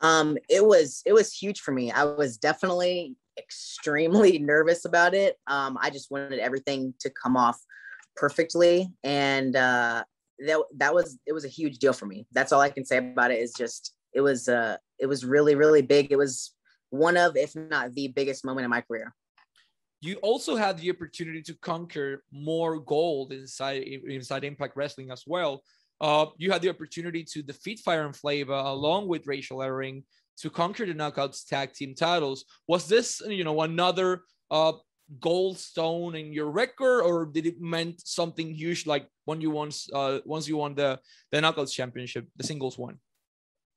Um, 0.02 0.38
it 0.50 0.66
was 0.66 1.02
it 1.06 1.14
was 1.14 1.34
huge 1.34 1.62
for 1.62 1.72
me. 1.72 1.92
I 1.92 2.06
was 2.06 2.38
definitely 2.38 3.16
extremely 3.38 4.40
nervous 4.40 4.86
about 4.86 5.14
it. 5.14 5.38
Um, 5.48 5.78
I 5.82 5.90
just 5.90 6.12
wanted 6.12 6.40
everything 6.40 6.94
to 7.00 7.10
come 7.10 7.36
off 7.36 7.60
perfectly, 8.16 8.90
and 9.04 9.56
uh, 9.56 10.04
that 10.40 10.62
that 10.78 10.94
was 10.94 11.20
it 11.26 11.34
was 11.34 11.46
a 11.46 11.50
huge 11.50 11.80
deal 11.80 11.94
for 11.94 12.06
me. 12.06 12.26
That's 12.32 12.52
all 12.52 12.62
I 12.62 12.70
can 12.70 12.86
say 12.86 12.98
about 12.98 13.32
it. 13.32 13.40
Is 13.40 13.54
just 13.58 13.94
it 14.14 14.22
was 14.22 14.48
uh 14.48 14.78
it 15.00 15.06
was 15.06 15.26
really 15.26 15.56
really 15.56 15.82
big. 15.82 16.12
It 16.12 16.18
was 16.18 16.54
one 16.90 17.18
of, 17.18 17.38
if 17.38 17.56
not 17.56 17.94
the 17.94 18.08
biggest 18.08 18.46
moment 18.46 18.66
in 18.66 18.70
my 18.70 18.82
career. 18.82 19.14
You 20.02 20.16
also 20.18 20.56
had 20.56 20.78
the 20.78 20.90
opportunity 20.90 21.42
to 21.44 21.54
conquer 21.56 22.24
more 22.32 22.80
gold 22.80 23.34
inside 23.34 23.84
inside 23.84 24.46
Impact 24.46 24.78
Wrestling 24.78 25.12
as 25.12 25.24
well. 25.28 25.62
Uh, 26.02 26.28
you 26.38 26.52
had 26.52 26.62
the 26.62 26.70
opportunity 26.70 27.24
to 27.24 27.42
defeat 27.42 27.80
Fire 27.80 28.06
and 28.06 28.16
Flavor 28.16 28.54
along 28.54 29.08
with 29.08 29.28
Rachel 29.28 29.60
Ellering 29.60 30.04
to 30.38 30.50
conquer 30.50 30.86
the 30.86 30.94
Knockouts 30.94 31.46
Tag 31.46 31.74
Team 31.74 31.94
titles. 31.94 32.46
Was 32.68 32.88
this, 32.88 33.22
you 33.28 33.44
know, 33.44 33.62
another 33.62 34.24
uh, 34.50 34.74
gold 35.20 35.58
stone 35.58 36.16
in 36.16 36.32
your 36.32 36.50
record, 36.52 37.02
or 37.02 37.26
did 37.26 37.46
it 37.46 37.60
meant 37.60 38.08
something 38.08 38.54
huge 38.54 38.86
like 38.86 39.08
when 39.26 39.42
you 39.42 39.50
once 39.52 39.90
uh, 39.94 40.20
once 40.26 40.48
you 40.48 40.58
won 40.58 40.76
the 40.76 41.00
the 41.32 41.40
Knockouts 41.40 41.74
Championship, 41.74 42.28
the 42.38 42.44
singles 42.44 42.78
one? 42.78 42.98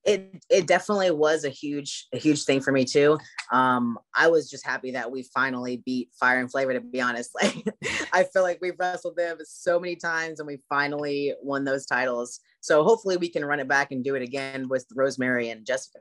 It 0.05 0.45
it 0.51 0.67
definitely 0.67 1.13
was 1.13 1.45
a 1.45 1.49
huge 1.49 2.07
a 2.13 2.19
huge 2.19 2.45
thing 2.45 2.61
for 2.61 2.73
me 2.73 2.85
too. 2.85 3.19
Um, 3.53 3.99
I 4.15 4.29
was 4.29 4.51
just 4.51 4.67
happy 4.67 4.91
that 4.93 5.11
we 5.11 5.23
finally 5.35 5.83
beat 5.85 6.11
Fire 6.19 6.41
and 6.41 6.51
Flavor. 6.51 6.73
To 6.73 6.81
be 6.81 7.01
honest, 7.01 7.31
like 7.43 7.65
I 8.13 8.25
feel 8.25 8.43
like 8.43 8.59
we've 8.61 8.79
wrestled 8.79 9.17
them 9.17 9.39
so 9.45 9.79
many 9.79 9.97
times 9.97 10.41
and 10.41 10.47
we 10.47 10.59
finally 10.69 11.35
won 11.41 11.65
those 11.65 11.87
titles. 11.87 12.41
So 12.61 12.85
hopefully 12.85 13.17
we 13.17 13.29
can 13.29 13.45
run 13.45 13.61
it 13.61 13.69
back 13.69 13.93
and 13.93 14.05
do 14.05 14.15
it 14.15 14.23
again 14.23 14.69
with 14.69 14.87
Rosemary 14.95 15.51
and 15.51 15.67
Jessica. 15.67 15.99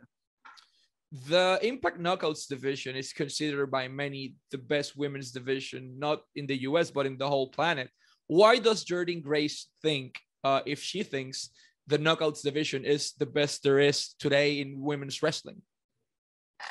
The 1.27 1.59
Impact 1.61 1.99
Knockouts 1.99 2.47
division 2.47 2.95
is 2.95 3.11
considered 3.11 3.69
by 3.69 3.87
many 3.89 4.35
the 4.49 4.57
best 4.57 4.95
women's 4.95 5.31
division, 5.31 5.99
not 5.99 6.21
in 6.35 6.47
the 6.47 6.61
US 6.61 6.89
but 6.89 7.05
in 7.05 7.17
the 7.17 7.27
whole 7.27 7.49
planet. 7.49 7.89
Why 8.27 8.59
does 8.59 8.85
Jordynne 8.85 9.21
Grace 9.21 9.67
think, 9.81 10.15
uh, 10.43 10.61
if 10.65 10.81
she 10.81 11.03
thinks 11.03 11.49
the 11.87 11.99
knockouts 11.99 12.41
division 12.41 12.85
is 12.85 13.13
the 13.17 13.25
best 13.25 13.63
there 13.63 13.79
is 13.79 14.15
today 14.19 14.61
in 14.61 14.81
women's 14.81 15.21
wrestling? 15.21 15.61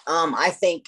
Um, 0.06 0.34
I 0.36 0.50
think 0.50 0.86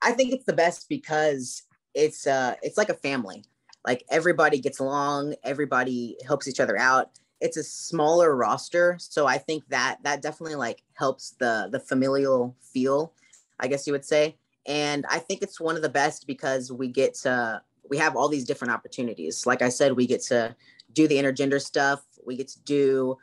I 0.00 0.12
think 0.12 0.32
it's 0.32 0.44
the 0.44 0.52
best 0.52 0.88
because 0.88 1.62
it's 1.94 2.26
uh 2.26 2.54
it's 2.62 2.78
like 2.78 2.88
a 2.88 2.94
family. 2.94 3.44
Like 3.86 4.04
everybody 4.10 4.60
gets 4.60 4.78
along, 4.78 5.34
everybody 5.42 6.16
helps 6.26 6.48
each 6.48 6.60
other 6.60 6.78
out. 6.78 7.10
It's 7.40 7.56
a 7.56 7.62
smaller 7.62 8.34
roster, 8.34 8.96
so 8.98 9.26
I 9.26 9.38
think 9.38 9.64
that 9.68 9.98
that 10.02 10.22
definitely 10.22 10.56
like 10.56 10.82
helps 10.94 11.30
the 11.38 11.68
the 11.70 11.80
familial 11.80 12.56
feel, 12.60 13.12
I 13.60 13.68
guess 13.68 13.86
you 13.86 13.92
would 13.92 14.04
say. 14.04 14.36
And 14.66 15.06
I 15.08 15.18
think 15.18 15.42
it's 15.42 15.60
one 15.60 15.76
of 15.76 15.82
the 15.82 15.88
best 15.88 16.26
because 16.26 16.70
we 16.70 16.88
get 16.88 17.14
to 17.22 17.62
we 17.88 17.96
have 17.98 18.16
all 18.16 18.28
these 18.28 18.44
different 18.44 18.74
opportunities. 18.74 19.46
Like 19.46 19.62
I 19.62 19.68
said, 19.68 19.92
we 19.92 20.06
get 20.06 20.22
to 20.24 20.54
do 20.92 21.08
the 21.08 21.16
intergender 21.16 21.60
stuff. 21.60 22.02
We 22.26 22.36
get 22.36 22.48
to 22.48 22.62
do 22.62 23.16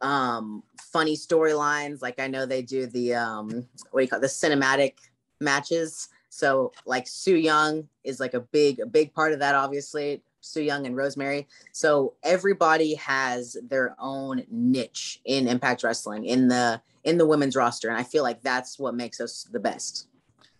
um 0.00 0.62
funny 0.78 1.16
storylines. 1.16 2.02
Like 2.02 2.20
i 2.20 2.26
know 2.26 2.46
they 2.46 2.62
do 2.62 2.86
the 2.86 3.14
um 3.14 3.66
what 3.90 4.00
do 4.00 4.04
you 4.04 4.08
call 4.08 4.18
it? 4.18 4.22
the 4.22 4.28
cinematic 4.28 4.94
matches. 5.40 6.08
So 6.28 6.72
like 6.84 7.06
Su 7.08 7.34
Yung 7.34 7.88
is 8.04 8.20
like 8.20 8.34
a 8.34 8.40
big 8.40 8.80
a 8.80 8.86
big 8.86 9.14
part 9.14 9.32
of 9.32 9.38
that 9.40 9.54
obviously. 9.54 10.22
Su 10.40 10.62
Yung 10.62 10.86
and 10.86 10.96
rosemary. 10.96 11.48
So 11.72 12.14
everybody 12.22 12.94
has 12.94 13.56
their 13.68 13.96
own 13.98 14.44
niche 14.50 15.20
in 15.24 15.48
impact 15.48 15.82
wrestling 15.82 16.26
in 16.26 16.48
the 16.48 16.80
in 17.04 17.18
the 17.18 17.26
women's 17.26 17.54
roster 17.54 17.88
and 17.88 17.96
i 17.96 18.02
feel 18.02 18.24
like 18.24 18.42
that's 18.42 18.78
what 18.78 18.94
makes 18.94 19.20
us 19.20 19.48
the 19.52 19.60
best. 19.60 20.08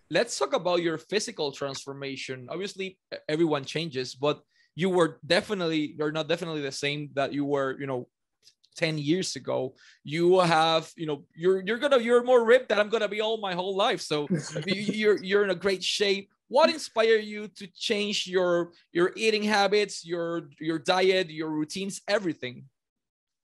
Let's 0.08 0.38
talk 0.38 0.54
about 0.54 0.82
your 0.82 0.98
physical 0.98 1.50
transformation. 1.50 2.46
Obviously 2.50 2.98
everyone 3.28 3.64
changes 3.64 4.14
but 4.14 4.42
you 4.76 4.90
were 4.90 5.18
definitely 5.26 5.94
you're 5.98 6.12
not 6.12 6.28
definitely 6.28 6.60
the 6.60 6.70
same 6.70 7.10
that 7.14 7.32
you 7.32 7.44
were 7.44 7.76
you 7.80 7.86
know 7.86 8.06
10 8.76 8.98
years 8.98 9.36
ago 9.36 9.74
you 10.04 10.38
have 10.40 10.92
you 10.96 11.06
know 11.06 11.24
you're 11.34 11.62
you're 11.64 11.78
gonna 11.78 11.98
you're 11.98 12.22
more 12.22 12.44
ripped 12.44 12.68
than 12.68 12.78
i'm 12.78 12.88
gonna 12.88 13.08
be 13.08 13.20
all 13.20 13.38
my 13.38 13.54
whole 13.54 13.76
life. 13.76 14.00
So 14.00 14.28
you're 14.66 15.18
you're 15.22 15.44
in 15.44 15.50
a 15.50 15.54
great 15.54 15.82
shape. 15.82 16.30
What 16.48 16.70
inspired 16.70 17.24
you 17.24 17.48
to 17.48 17.66
change 17.66 18.26
your 18.26 18.72
your 18.92 19.12
eating 19.16 19.42
habits 19.42 20.04
your 20.06 20.48
your 20.60 20.78
diet 20.78 21.30
your 21.30 21.50
routines 21.50 22.00
everything? 22.08 22.64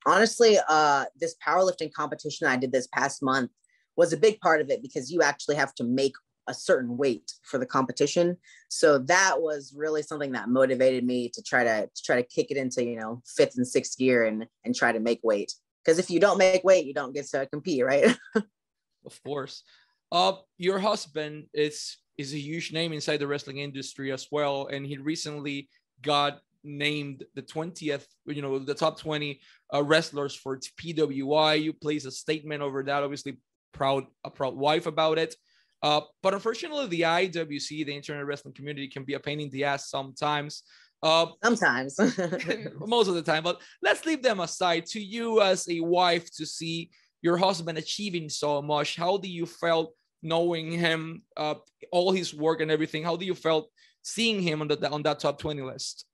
Honestly 0.07 0.59
uh 0.69 1.05
this 1.19 1.35
powerlifting 1.47 1.93
competition 1.93 2.47
i 2.47 2.57
did 2.57 2.73
this 2.73 2.89
past 2.89 3.23
month 3.23 3.51
was 3.97 4.13
a 4.13 4.17
big 4.17 4.41
part 4.41 4.61
of 4.61 4.71
it 4.71 4.83
because 4.83 5.11
you 5.13 5.23
actually 5.23 5.57
have 5.57 5.75
to 5.75 5.85
make 5.85 6.15
a 6.49 6.55
certain 6.55 6.97
weight 6.97 7.33
for 7.43 7.59
the 7.59 7.67
competition. 7.67 8.37
So 8.69 8.99
that 8.99 9.41
was 9.41 9.73
really 9.77 10.03
something 10.03 10.33
that 10.33 10.49
motivated 10.49 11.05
me 11.05 11.29
to 11.31 11.43
try 11.43 11.65
to, 11.65 11.87
to 11.87 12.03
try 12.03 12.17
to 12.17 12.23
kick 12.23 12.51
it 12.51 12.57
into, 12.57 12.85
you 12.85 12.97
know, 12.97 13.23
fifth 13.27 13.57
and 13.57 13.67
sixth 13.67 13.99
gear 13.99 14.25
and 14.25 14.47
and 14.65 14.75
try 14.75 14.93
to 14.93 15.01
make 15.01 15.21
weight. 15.23 15.53
Because 15.85 15.99
if 15.99 16.11
you 16.11 16.21
don't 16.21 16.39
make 16.39 16.65
weight, 16.65 16.87
you 16.87 16.95
don't 16.95 17.15
get 17.15 17.27
to 17.29 17.47
compete, 17.47 17.85
right? 17.85 18.17
of 18.35 19.23
course. 19.25 19.63
Uh 20.11 20.35
your 20.59 20.79
husband 20.79 21.47
is 21.55 21.97
is 22.19 22.35
a 22.35 22.39
huge 22.39 22.73
name 22.73 22.93
inside 22.93 23.19
the 23.19 23.27
wrestling 23.27 23.59
industry 23.59 24.13
as 24.13 24.29
well. 24.31 24.67
And 24.67 24.85
he 24.85 24.99
recently 24.99 25.69
got 26.03 26.41
named 26.65 27.25
the 27.35 27.43
20th, 27.43 28.07
you 28.27 28.43
know, 28.43 28.59
the 28.59 28.75
top 28.75 28.99
20 28.99 29.41
uh, 29.75 29.83
wrestlers 29.83 30.35
for 30.35 30.59
PWI. 30.59 31.63
You 31.63 31.73
place 31.73 32.05
a 32.05 32.11
statement 32.11 32.63
over 32.63 32.83
that, 32.85 33.03
obviously 33.03 33.39
proud, 33.73 34.05
a 34.25 34.31
proud 34.31 34.55
wife 34.55 34.87
about 34.87 35.19
it. 35.19 35.35
Uh, 35.83 36.01
but 36.23 36.35
unfortunately, 36.35 36.87
the 36.87 37.01
IWC, 37.01 37.87
the 37.87 37.95
internet 37.95 38.25
wrestling 38.25 38.55
community, 38.55 38.89
can 38.89 39.05
be 39.05 39.15
a 39.15 39.21
pain 39.21 39.41
in 39.41 39.51
the 39.51 39.65
ass 39.65 39.91
sometimes. 39.91 40.63
Uh, 41.03 41.27
sometimes, 41.43 41.99
most 42.87 43.09
of 43.09 43.15
the 43.15 43.23
time. 43.23 43.43
But 43.43 43.61
let's 43.83 44.07
leave 44.07 44.23
them 44.23 44.41
aside. 44.41 44.87
To 44.87 45.01
you 45.01 45.43
as 45.43 45.69
a 45.69 45.81
wife, 45.81 46.31
to 46.37 46.47
see 46.47 46.91
your 47.21 47.37
husband 47.37 47.79
achieving 47.79 48.29
so 48.29 48.63
much, 48.63 48.97
how 48.97 49.17
do 49.17 49.29
you 49.29 49.47
felt 49.47 49.95
knowing 50.23 50.71
him, 50.71 51.23
uh, 51.37 51.57
all 51.91 52.13
his 52.13 52.33
work 52.33 52.61
and 52.61 52.71
everything? 52.71 53.03
How 53.03 53.17
do 53.17 53.25
you 53.25 53.35
felt 53.35 53.69
seeing 54.03 54.41
him 54.41 54.61
on 54.61 54.69
the 54.69 54.89
on 54.89 55.03
that 55.03 55.19
top 55.19 55.41
twenty 55.41 55.63
list? 55.63 56.05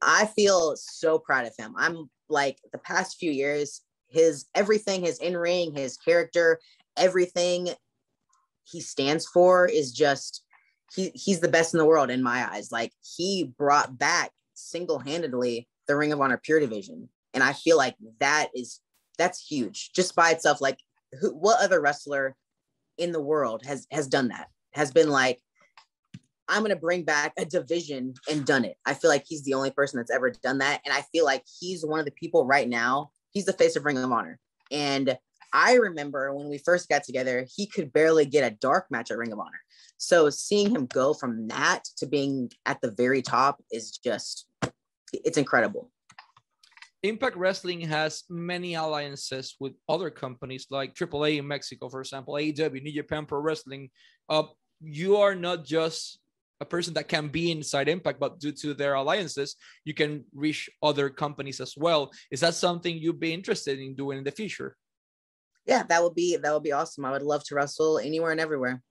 I 0.00 0.26
feel 0.26 0.74
so 0.76 1.18
proud 1.18 1.46
of 1.46 1.54
him. 1.58 1.74
I'm 1.76 2.08
like 2.30 2.58
the 2.72 2.78
past 2.78 3.18
few 3.18 3.30
years, 3.30 3.82
his 4.08 4.46
everything, 4.54 5.02
his 5.02 5.18
in 5.18 5.36
ring, 5.36 5.74
his 5.74 5.98
character, 5.98 6.58
everything 6.96 7.68
he 8.64 8.80
stands 8.80 9.26
for 9.26 9.66
is 9.66 9.92
just 9.92 10.44
he 10.94 11.10
he's 11.14 11.40
the 11.40 11.48
best 11.48 11.74
in 11.74 11.78
the 11.78 11.86
world 11.86 12.10
in 12.10 12.22
my 12.22 12.48
eyes. 12.52 12.70
Like 12.70 12.92
he 13.16 13.52
brought 13.58 13.98
back 13.98 14.30
single-handedly 14.54 15.68
the 15.88 15.96
Ring 15.96 16.12
of 16.12 16.20
Honor 16.20 16.40
Pure 16.42 16.60
Division, 16.60 17.08
and 17.34 17.42
I 17.42 17.52
feel 17.52 17.76
like 17.76 17.96
that 18.20 18.48
is 18.54 18.80
that's 19.18 19.44
huge 19.44 19.92
just 19.94 20.14
by 20.14 20.30
itself. 20.30 20.60
Like 20.60 20.78
who, 21.20 21.30
what 21.34 21.62
other 21.62 21.80
wrestler 21.80 22.36
in 22.98 23.12
the 23.12 23.20
world 23.20 23.64
has 23.64 23.86
has 23.90 24.06
done 24.06 24.28
that? 24.28 24.48
Has 24.74 24.92
been 24.92 25.10
like, 25.10 25.38
I'm 26.48 26.62
gonna 26.62 26.76
bring 26.76 27.02
back 27.04 27.32
a 27.38 27.44
division 27.44 28.14
and 28.30 28.44
done 28.44 28.64
it. 28.64 28.76
I 28.86 28.94
feel 28.94 29.10
like 29.10 29.24
he's 29.26 29.42
the 29.42 29.54
only 29.54 29.70
person 29.70 29.98
that's 29.98 30.10
ever 30.10 30.30
done 30.30 30.58
that, 30.58 30.80
and 30.84 30.94
I 30.94 31.02
feel 31.12 31.24
like 31.24 31.44
he's 31.60 31.84
one 31.84 31.98
of 32.00 32.06
the 32.06 32.12
people 32.12 32.46
right 32.46 32.68
now. 32.68 33.10
He's 33.30 33.46
the 33.46 33.52
face 33.52 33.76
of 33.76 33.84
Ring 33.84 33.98
of 33.98 34.10
Honor, 34.10 34.38
and 34.70 35.18
I 35.52 35.74
remember 35.74 36.34
when 36.34 36.48
we 36.48 36.58
first 36.58 36.88
got 36.88 37.04
together, 37.04 37.46
he 37.54 37.66
could 37.66 37.92
barely 37.92 38.24
get 38.24 38.50
a 38.50 38.56
dark 38.56 38.86
match 38.90 39.10
at 39.10 39.18
Ring 39.18 39.32
of 39.32 39.38
Honor. 39.38 39.60
So 39.98 40.30
seeing 40.30 40.74
him 40.74 40.86
go 40.86 41.14
from 41.14 41.48
that 41.48 41.84
to 41.98 42.06
being 42.06 42.50
at 42.66 42.80
the 42.80 42.90
very 42.90 43.22
top 43.22 43.62
is 43.70 43.98
just, 43.98 44.46
it's 45.12 45.38
incredible. 45.38 45.90
Impact 47.02 47.36
Wrestling 47.36 47.80
has 47.80 48.22
many 48.30 48.74
alliances 48.74 49.56
with 49.58 49.72
other 49.88 50.08
companies 50.08 50.66
like 50.70 50.94
AAA 50.94 51.38
in 51.38 51.48
Mexico, 51.48 51.88
for 51.88 52.00
example, 52.00 52.34
AEW, 52.34 52.82
New 52.82 52.92
Japan 52.92 53.26
Pro 53.26 53.40
Wrestling. 53.40 53.90
Uh, 54.28 54.44
you 54.80 55.16
are 55.16 55.34
not 55.34 55.64
just 55.64 56.20
a 56.60 56.64
person 56.64 56.94
that 56.94 57.08
can 57.08 57.26
be 57.26 57.50
inside 57.50 57.88
Impact, 57.88 58.20
but 58.20 58.38
due 58.38 58.52
to 58.52 58.72
their 58.72 58.94
alliances, 58.94 59.56
you 59.84 59.94
can 59.94 60.24
reach 60.32 60.70
other 60.80 61.10
companies 61.10 61.60
as 61.60 61.74
well. 61.76 62.12
Is 62.30 62.40
that 62.40 62.54
something 62.54 62.96
you'd 62.96 63.18
be 63.18 63.34
interested 63.34 63.80
in 63.80 63.96
doing 63.96 64.18
in 64.18 64.24
the 64.24 64.30
future? 64.30 64.76
Yeah, 65.66 65.82
that 65.88 66.02
would 66.02 66.14
be 66.14 66.36
that 66.36 66.52
would 66.52 66.62
be 66.62 66.72
awesome. 66.72 67.04
I 67.04 67.12
would 67.12 67.22
love 67.22 67.44
to 67.44 67.54
wrestle 67.54 67.98
anywhere 67.98 68.32
and 68.32 68.40
everywhere. 68.40 68.82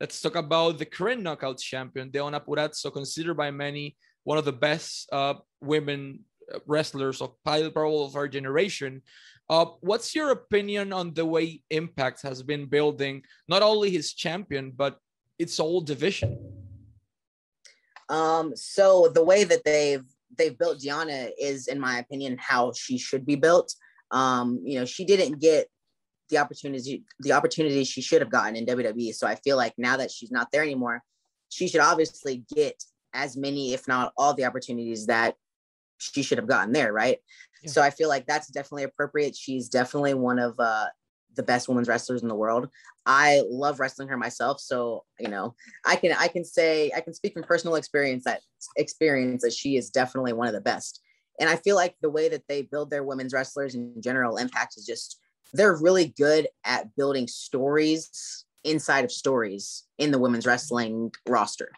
let's 0.00 0.20
talk 0.20 0.36
about 0.36 0.78
the 0.78 0.86
current 0.86 1.22
knockout 1.22 1.58
champion, 1.58 2.10
Deonna 2.10 2.44
Purrazzo, 2.44 2.92
considered 2.92 3.36
by 3.36 3.50
many 3.50 3.96
one 4.24 4.38
of 4.38 4.44
the 4.44 4.52
best 4.52 5.08
uh, 5.12 5.34
women 5.60 6.20
uh, 6.52 6.58
wrestlers 6.66 7.20
of 7.20 7.30
probably 7.44 7.66
of 8.04 8.16
our 8.16 8.28
generation. 8.28 9.02
Uh, 9.50 9.66
what's 9.80 10.14
your 10.14 10.30
opinion 10.30 10.92
on 10.92 11.12
the 11.14 11.26
way 11.26 11.62
Impact 11.70 12.22
has 12.22 12.42
been 12.42 12.66
building 12.66 13.22
not 13.48 13.62
only 13.62 13.90
his 13.90 14.14
champion 14.14 14.72
but 14.74 14.98
its 15.38 15.58
whole 15.58 15.80
division? 15.80 16.38
Um, 18.08 18.56
so 18.56 19.08
the 19.14 19.24
way 19.24 19.44
that 19.44 19.64
they've 19.64 20.04
they've 20.36 20.58
built 20.58 20.80
Deonna 20.80 21.30
is, 21.38 21.68
in 21.68 21.78
my 21.78 21.98
opinion, 21.98 22.38
how 22.40 22.72
she 22.72 22.98
should 22.98 23.26
be 23.26 23.36
built. 23.36 23.74
Um, 24.10 24.60
you 24.64 24.78
know, 24.78 24.84
she 24.84 25.04
didn't 25.04 25.40
get 25.40 25.68
the 26.32 26.38
opportunity 26.38 27.04
the 27.20 27.32
opportunity 27.32 27.84
she 27.84 28.00
should 28.00 28.22
have 28.22 28.30
gotten 28.30 28.56
in 28.56 28.66
WWE. 28.66 29.14
So 29.14 29.26
I 29.26 29.36
feel 29.36 29.56
like 29.56 29.74
now 29.76 29.98
that 29.98 30.10
she's 30.10 30.32
not 30.32 30.48
there 30.50 30.62
anymore, 30.62 31.02
she 31.50 31.68
should 31.68 31.80
obviously 31.80 32.44
get 32.52 32.82
as 33.14 33.36
many, 33.36 33.74
if 33.74 33.86
not 33.86 34.12
all, 34.16 34.34
the 34.34 34.46
opportunities 34.46 35.06
that 35.06 35.36
she 35.98 36.22
should 36.22 36.38
have 36.38 36.48
gotten 36.48 36.72
there, 36.72 36.92
right? 36.92 37.18
Yeah. 37.62 37.70
So 37.70 37.82
I 37.82 37.90
feel 37.90 38.08
like 38.08 38.26
that's 38.26 38.48
definitely 38.48 38.84
appropriate. 38.84 39.36
She's 39.36 39.68
definitely 39.68 40.14
one 40.14 40.38
of 40.38 40.58
uh, 40.58 40.86
the 41.36 41.42
best 41.42 41.68
women's 41.68 41.88
wrestlers 41.88 42.22
in 42.22 42.28
the 42.28 42.34
world. 42.34 42.68
I 43.04 43.42
love 43.48 43.78
wrestling 43.78 44.08
her 44.08 44.16
myself, 44.16 44.60
so 44.60 45.04
you 45.20 45.28
know, 45.28 45.54
I 45.84 45.96
can 45.96 46.12
I 46.18 46.28
can 46.28 46.44
say 46.44 46.90
I 46.96 47.00
can 47.00 47.14
speak 47.14 47.34
from 47.34 47.42
personal 47.42 47.76
experience 47.76 48.24
that 48.24 48.40
experience 48.76 49.42
that 49.42 49.52
she 49.52 49.76
is 49.76 49.90
definitely 49.90 50.32
one 50.32 50.48
of 50.48 50.54
the 50.54 50.60
best. 50.60 51.00
And 51.40 51.50
I 51.50 51.56
feel 51.56 51.76
like 51.76 51.96
the 52.00 52.10
way 52.10 52.28
that 52.28 52.46
they 52.48 52.62
build 52.62 52.90
their 52.90 53.04
women's 53.04 53.32
wrestlers 53.32 53.74
in 53.74 54.00
general, 54.00 54.36
Impact 54.36 54.76
is 54.76 54.86
just 54.86 55.18
they're 55.52 55.76
really 55.76 56.08
good 56.16 56.48
at 56.64 56.94
building 56.96 57.28
stories 57.28 58.44
inside 58.64 59.04
of 59.04 59.12
stories 59.12 59.84
in 59.98 60.10
the 60.10 60.18
women's 60.18 60.46
wrestling 60.46 61.12
roster. 61.28 61.70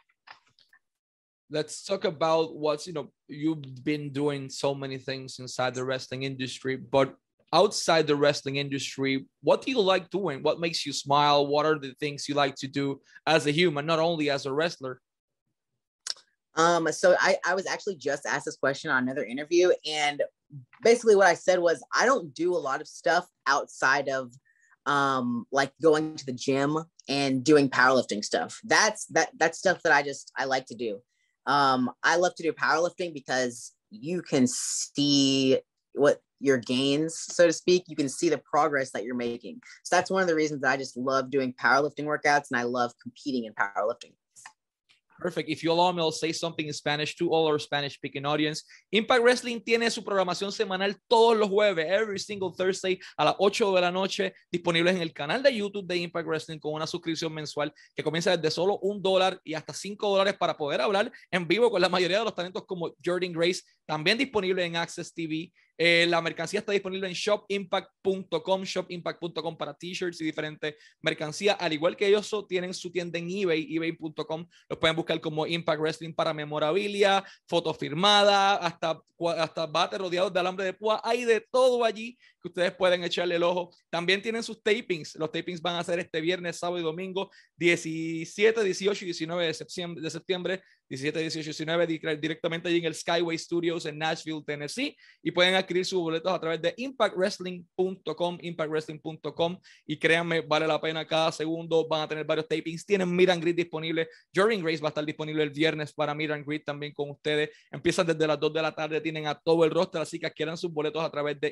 Let's 1.50 1.84
talk 1.84 2.04
about 2.04 2.56
what's 2.56 2.86
you 2.86 2.92
know 2.92 3.12
you've 3.28 3.84
been 3.84 4.10
doing 4.10 4.48
so 4.48 4.74
many 4.74 4.98
things 4.98 5.38
inside 5.38 5.74
the 5.74 5.84
wrestling 5.84 6.22
industry 6.24 6.76
but 6.76 7.14
outside 7.52 8.06
the 8.06 8.16
wrestling 8.16 8.56
industry 8.56 9.26
what 9.42 9.62
do 9.62 9.70
you 9.70 9.80
like 9.80 10.10
doing? 10.10 10.42
What 10.42 10.60
makes 10.60 10.84
you 10.84 10.92
smile? 10.92 11.46
What 11.46 11.66
are 11.66 11.78
the 11.78 11.94
things 12.00 12.28
you 12.28 12.34
like 12.34 12.54
to 12.56 12.66
do 12.66 13.00
as 13.26 13.46
a 13.46 13.50
human 13.50 13.86
not 13.86 13.98
only 13.98 14.30
as 14.30 14.46
a 14.46 14.52
wrestler? 14.52 15.00
Um 16.56 16.90
so 16.92 17.16
i 17.20 17.36
i 17.46 17.54
was 17.54 17.66
actually 17.66 17.96
just 17.96 18.26
asked 18.26 18.46
this 18.46 18.56
question 18.56 18.90
on 18.90 19.02
another 19.02 19.24
interview 19.24 19.70
and 19.86 20.22
basically 20.82 21.16
what 21.16 21.26
i 21.26 21.34
said 21.34 21.58
was 21.58 21.82
i 21.94 22.04
don't 22.04 22.34
do 22.34 22.54
a 22.54 22.58
lot 22.58 22.80
of 22.80 22.88
stuff 22.88 23.26
outside 23.46 24.08
of 24.08 24.32
um 24.86 25.46
like 25.50 25.72
going 25.82 26.14
to 26.16 26.26
the 26.26 26.32
gym 26.32 26.78
and 27.08 27.44
doing 27.44 27.68
powerlifting 27.68 28.24
stuff 28.24 28.60
that's 28.64 29.06
that 29.06 29.30
that's 29.38 29.58
stuff 29.58 29.82
that 29.82 29.92
i 29.92 30.02
just 30.02 30.30
i 30.36 30.44
like 30.44 30.66
to 30.66 30.74
do 30.74 31.00
um, 31.46 31.90
I 32.02 32.16
love 32.16 32.34
to 32.36 32.42
do 32.42 32.52
powerlifting 32.52 33.12
because 33.12 33.72
you 33.90 34.22
can 34.22 34.46
see 34.46 35.58
what 35.94 36.20
your 36.40 36.58
gains, 36.58 37.18
so 37.18 37.46
to 37.46 37.52
speak. 37.52 37.84
You 37.86 37.96
can 37.96 38.08
see 38.08 38.28
the 38.28 38.38
progress 38.38 38.90
that 38.92 39.04
you're 39.04 39.14
making. 39.14 39.60
So 39.84 39.96
that's 39.96 40.10
one 40.10 40.22
of 40.22 40.28
the 40.28 40.34
reasons 40.34 40.62
that 40.62 40.72
I 40.72 40.76
just 40.76 40.96
love 40.96 41.30
doing 41.30 41.54
powerlifting 41.54 42.04
workouts 42.04 42.50
and 42.50 42.58
I 42.58 42.64
love 42.64 42.92
competing 43.02 43.44
in 43.44 43.54
powerlifting. 43.54 44.12
Perfect. 45.18 45.48
If 45.48 45.62
you 45.62 45.72
allow 45.72 45.92
me, 45.92 46.00
I'll 46.00 46.12
say 46.12 46.32
something 46.32 46.66
in 46.66 46.72
Spanish 46.72 47.14
to 47.16 47.30
all 47.30 47.46
our 47.46 47.58
Spanish 47.58 47.94
speaking 47.94 48.26
audience. 48.26 48.64
Impact 48.90 49.22
Wrestling 49.22 49.60
tiene 49.60 49.90
su 49.90 50.02
programación 50.02 50.50
semanal 50.50 50.96
todos 51.08 51.36
los 51.36 51.48
jueves, 51.48 51.86
every 51.88 52.18
single 52.18 52.52
Thursday 52.56 52.98
a 53.16 53.24
las 53.24 53.34
8 53.38 53.74
de 53.74 53.80
la 53.80 53.90
noche, 53.90 54.34
disponibles 54.50 54.96
en 54.96 55.02
el 55.02 55.12
canal 55.12 55.42
de 55.42 55.54
YouTube 55.54 55.86
de 55.86 55.98
Impact 55.98 56.26
Wrestling 56.26 56.58
con 56.58 56.74
una 56.74 56.86
suscripción 56.86 57.32
mensual 57.32 57.72
que 57.94 58.02
comienza 58.02 58.36
desde 58.36 58.50
solo 58.50 58.78
un 58.78 59.00
dólar 59.00 59.40
y 59.44 59.54
hasta 59.54 59.72
cinco 59.72 60.10
dólares 60.10 60.34
para 60.38 60.56
poder 60.56 60.80
hablar 60.80 61.12
en 61.30 61.46
vivo 61.46 61.70
con 61.70 61.80
la 61.80 61.88
mayoría 61.88 62.18
de 62.18 62.24
los 62.24 62.34
talentos 62.34 62.64
como 62.66 62.92
Jordan 63.04 63.32
Grace, 63.32 63.62
también 63.86 64.18
disponible 64.18 64.64
en 64.64 64.76
Access 64.76 65.14
TV 65.14 65.52
eh, 65.76 66.06
la 66.08 66.20
mercancía 66.20 66.60
está 66.60 66.72
disponible 66.72 67.08
en 67.08 67.14
shopimpact.com, 67.14 68.62
shopimpact.com 68.62 69.56
para 69.56 69.74
t-shirts 69.74 70.20
y 70.20 70.24
diferentes 70.24 70.74
mercancías. 71.00 71.56
Al 71.58 71.72
igual 71.72 71.96
que 71.96 72.06
ellos 72.06 72.30
tienen 72.48 72.72
su 72.74 72.90
tienda 72.92 73.18
en 73.18 73.28
eBay, 73.30 73.74
ebay.com. 73.74 74.46
Los 74.68 74.78
pueden 74.78 74.96
buscar 74.96 75.20
como 75.20 75.46
Impact 75.46 75.80
Wrestling 75.80 76.12
para 76.12 76.32
memorabilia, 76.32 77.24
fotos 77.48 77.76
firmadas, 77.76 78.58
hasta, 78.62 79.00
hasta 79.36 79.66
bates 79.66 79.98
rodeados 79.98 80.32
de 80.32 80.40
alambre 80.40 80.64
de 80.64 80.72
púa. 80.74 81.00
Hay 81.02 81.24
de 81.24 81.40
todo 81.40 81.84
allí 81.84 82.16
que 82.44 82.48
ustedes 82.48 82.74
pueden 82.74 83.02
echarle 83.02 83.36
el 83.36 83.42
ojo. 83.42 83.70
También 83.88 84.20
tienen 84.20 84.42
sus 84.42 84.62
tapings. 84.62 85.14
Los 85.14 85.32
tapings 85.32 85.62
van 85.62 85.76
a 85.76 85.82
ser 85.82 85.98
este 85.98 86.20
viernes, 86.20 86.58
sábado 86.58 86.78
y 86.78 86.82
domingo, 86.82 87.30
17, 87.56 88.62
18 88.62 89.04
y 89.04 89.06
19 89.06 89.46
de 89.46 89.54
septiembre. 89.54 90.02
De 90.02 90.10
septiembre 90.10 90.62
17, 90.88 91.18
18 91.18 91.64
19 91.64 92.18
directamente 92.20 92.68
allí 92.68 92.78
en 92.78 92.84
el 92.84 92.94
Skyway 92.94 93.38
Studios 93.38 93.86
en 93.86 93.98
Nashville, 93.98 94.42
Tennessee. 94.46 94.94
Y 95.22 95.30
pueden 95.30 95.54
adquirir 95.54 95.86
sus 95.86 96.00
boletos 96.00 96.30
a 96.30 96.38
través 96.38 96.60
de 96.60 96.74
impactwrestling.com, 96.76 98.38
impactwrestling.com. 98.42 99.58
Y 99.86 99.98
créanme, 99.98 100.42
vale 100.42 100.66
la 100.66 100.78
pena 100.78 101.06
cada 101.06 101.32
segundo. 101.32 101.88
Van 101.88 102.02
a 102.02 102.08
tener 102.08 102.26
varios 102.26 102.46
tapings. 102.46 102.84
Tienen 102.84 103.10
Meet 103.14 103.30
and 103.30 103.42
Greet 103.42 103.56
disponible. 103.56 104.06
Jordan 104.34 104.62
Grace 104.62 104.82
va 104.82 104.88
a 104.88 104.90
estar 104.90 105.06
disponible 105.06 105.42
el 105.42 105.50
viernes 105.50 105.94
para 105.94 106.14
Meet 106.14 106.30
and 106.32 106.46
Greet 106.46 106.64
también 106.64 106.92
con 106.92 107.08
ustedes. 107.08 107.50
Empiezan 107.70 108.06
desde 108.06 108.26
las 108.26 108.38
2 108.38 108.52
de 108.52 108.62
la 108.62 108.74
tarde. 108.74 109.00
Tienen 109.00 109.26
a 109.26 109.34
todo 109.34 109.64
el 109.64 109.70
roster, 109.70 110.02
así 110.02 110.18
que 110.18 110.26
adquieran 110.26 110.58
sus 110.58 110.70
boletos 110.70 111.02
a 111.02 111.10
través 111.10 111.40
de 111.40 111.50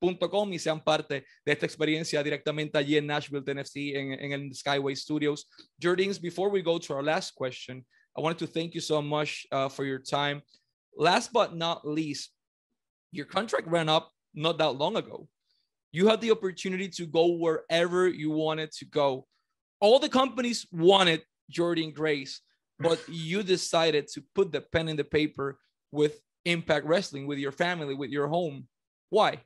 impactwrestling.com 0.00 0.52
y 0.52 0.58
sean 0.58 0.80
parte 0.80 1.24
de 1.44 1.52
esta 1.52 1.66
experiencia 1.66 2.22
directamente 2.22 2.78
allí 2.78 2.96
en 2.96 3.06
Nashville, 3.06 3.42
Tennessee, 3.42 3.94
en, 3.94 4.12
en 4.12 4.32
el 4.32 4.54
Skyway 4.54 4.94
Studios. 4.96 5.48
Jordans, 5.80 6.20
before 6.20 6.50
we 6.50 6.62
go 6.62 6.78
to 6.78 6.94
our 6.94 7.02
last 7.02 7.34
question, 7.34 7.84
I 8.16 8.20
wanted 8.20 8.38
to 8.38 8.46
thank 8.46 8.74
you 8.74 8.80
so 8.80 9.00
much 9.02 9.46
uh, 9.52 9.68
for 9.68 9.84
your 9.84 9.98
time. 9.98 10.42
Last 10.96 11.32
but 11.32 11.54
not 11.54 11.86
least, 11.86 12.32
your 13.12 13.26
contract 13.26 13.68
ran 13.68 13.88
up 13.88 14.10
not 14.34 14.58
that 14.58 14.72
long 14.72 14.96
ago. 14.96 15.28
You 15.92 16.08
had 16.08 16.20
the 16.20 16.30
opportunity 16.30 16.88
to 16.88 17.06
go 17.06 17.36
wherever 17.36 18.08
you 18.08 18.30
wanted 18.30 18.72
to 18.72 18.84
go. 18.84 19.26
All 19.80 19.98
the 19.98 20.08
companies 20.08 20.66
wanted 20.72 21.22
Jordynne 21.50 21.94
Grace, 21.94 22.40
but 22.78 23.00
you 23.08 23.42
decided 23.42 24.08
to 24.08 24.22
put 24.34 24.52
the 24.52 24.60
pen 24.60 24.88
in 24.88 24.96
the 24.96 25.04
paper 25.04 25.58
with 25.92 26.20
Impact 26.44 26.86
Wrestling, 26.86 27.26
with 27.26 27.38
your 27.38 27.52
family, 27.52 27.94
with 27.94 28.10
your 28.10 28.28
home. 28.28 28.66
Why? 29.10 29.40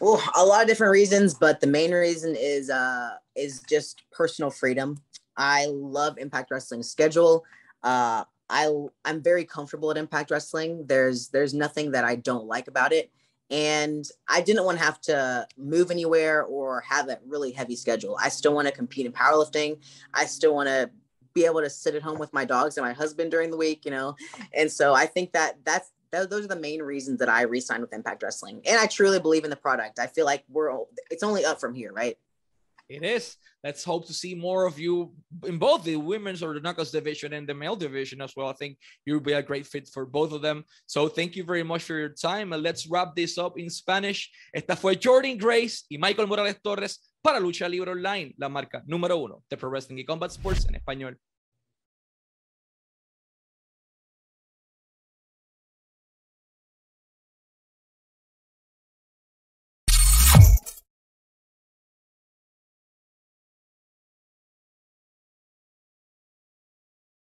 Well, 0.00 0.22
a 0.34 0.44
lot 0.44 0.62
of 0.62 0.68
different 0.68 0.92
reasons, 0.92 1.34
but 1.34 1.60
the 1.60 1.66
main 1.66 1.92
reason 1.92 2.34
is 2.36 2.70
uh 2.70 3.10
is 3.36 3.62
just 3.68 4.02
personal 4.10 4.50
freedom. 4.50 4.98
I 5.36 5.66
love 5.66 6.18
Impact 6.18 6.50
Wrestling 6.50 6.82
schedule. 6.82 7.44
Uh, 7.82 8.24
I 8.48 8.72
I'm 9.04 9.22
very 9.22 9.44
comfortable 9.44 9.90
at 9.90 9.96
Impact 9.96 10.30
Wrestling. 10.30 10.86
There's 10.86 11.28
there's 11.28 11.54
nothing 11.54 11.92
that 11.92 12.04
I 12.04 12.16
don't 12.16 12.46
like 12.46 12.66
about 12.66 12.92
it, 12.92 13.10
and 13.50 14.04
I 14.28 14.40
didn't 14.40 14.64
want 14.64 14.78
to 14.78 14.84
have 14.84 15.00
to 15.02 15.46
move 15.58 15.90
anywhere 15.90 16.44
or 16.44 16.80
have 16.80 17.08
a 17.08 17.18
really 17.26 17.52
heavy 17.52 17.76
schedule. 17.76 18.16
I 18.20 18.30
still 18.30 18.54
want 18.54 18.68
to 18.68 18.72
compete 18.72 19.06
in 19.06 19.12
powerlifting. 19.12 19.78
I 20.14 20.24
still 20.24 20.54
want 20.54 20.68
to 20.68 20.90
be 21.34 21.44
able 21.44 21.60
to 21.60 21.70
sit 21.70 21.94
at 21.94 22.02
home 22.02 22.18
with 22.18 22.32
my 22.32 22.44
dogs 22.44 22.76
and 22.76 22.86
my 22.86 22.92
husband 22.92 23.30
during 23.30 23.50
the 23.50 23.56
week, 23.56 23.84
you 23.84 23.90
know. 23.90 24.16
And 24.52 24.70
so 24.70 24.94
I 24.94 25.06
think 25.06 25.32
that 25.32 25.58
that's 25.64 25.92
those 26.12 26.44
are 26.44 26.48
the 26.48 26.56
main 26.56 26.82
reasons 26.82 27.18
that 27.20 27.28
I 27.28 27.42
re-signed 27.42 27.82
with 27.82 27.92
Impact 27.92 28.22
Wrestling. 28.22 28.60
And 28.66 28.78
I 28.78 28.86
truly 28.86 29.20
believe 29.20 29.44
in 29.44 29.50
the 29.50 29.56
product. 29.56 29.98
I 29.98 30.06
feel 30.06 30.26
like 30.26 30.44
we're 30.48 30.70
it's 31.10 31.22
only 31.22 31.44
up 31.44 31.60
from 31.60 31.74
here, 31.74 31.92
right? 31.92 32.16
It 32.88 33.04
is. 33.04 33.36
Let's 33.62 33.84
hope 33.84 34.06
to 34.08 34.12
see 34.12 34.34
more 34.34 34.66
of 34.66 34.80
you 34.80 35.12
in 35.46 35.58
both 35.58 35.84
the 35.84 35.94
women's 35.94 36.42
or 36.42 36.54
the 36.54 36.60
knuckles 36.60 36.90
division 36.90 37.34
and 37.34 37.46
the 37.46 37.54
male 37.54 37.76
division 37.76 38.20
as 38.20 38.34
well. 38.34 38.48
I 38.48 38.54
think 38.54 38.78
you'll 39.04 39.20
be 39.20 39.34
a 39.34 39.42
great 39.42 39.66
fit 39.66 39.86
for 39.86 40.04
both 40.04 40.32
of 40.32 40.42
them. 40.42 40.64
So 40.86 41.06
thank 41.06 41.36
you 41.36 41.44
very 41.44 41.62
much 41.62 41.84
for 41.84 41.96
your 41.96 42.08
time. 42.08 42.52
And 42.52 42.62
let's 42.62 42.88
wrap 42.88 43.14
this 43.14 43.38
up 43.38 43.58
in 43.58 43.70
Spanish. 43.70 44.32
Esta 44.52 44.74
fue 44.74 44.96
Jordynne 44.96 45.38
Grace 45.38 45.84
y 45.88 45.98
Michael 45.98 46.26
Morales 46.26 46.56
Torres 46.64 46.98
para 47.22 47.38
Lucha 47.38 47.68
Libre 47.68 47.92
Online, 47.92 48.34
la 48.38 48.48
marca 48.48 48.82
número 48.86 49.16
uno 49.18 49.44
de 49.48 49.56
Pro 49.56 49.70
Wrestling 49.70 49.98
y 49.98 50.04
Combat 50.04 50.32
Sports 50.32 50.66
en 50.66 50.74
español. 50.74 51.16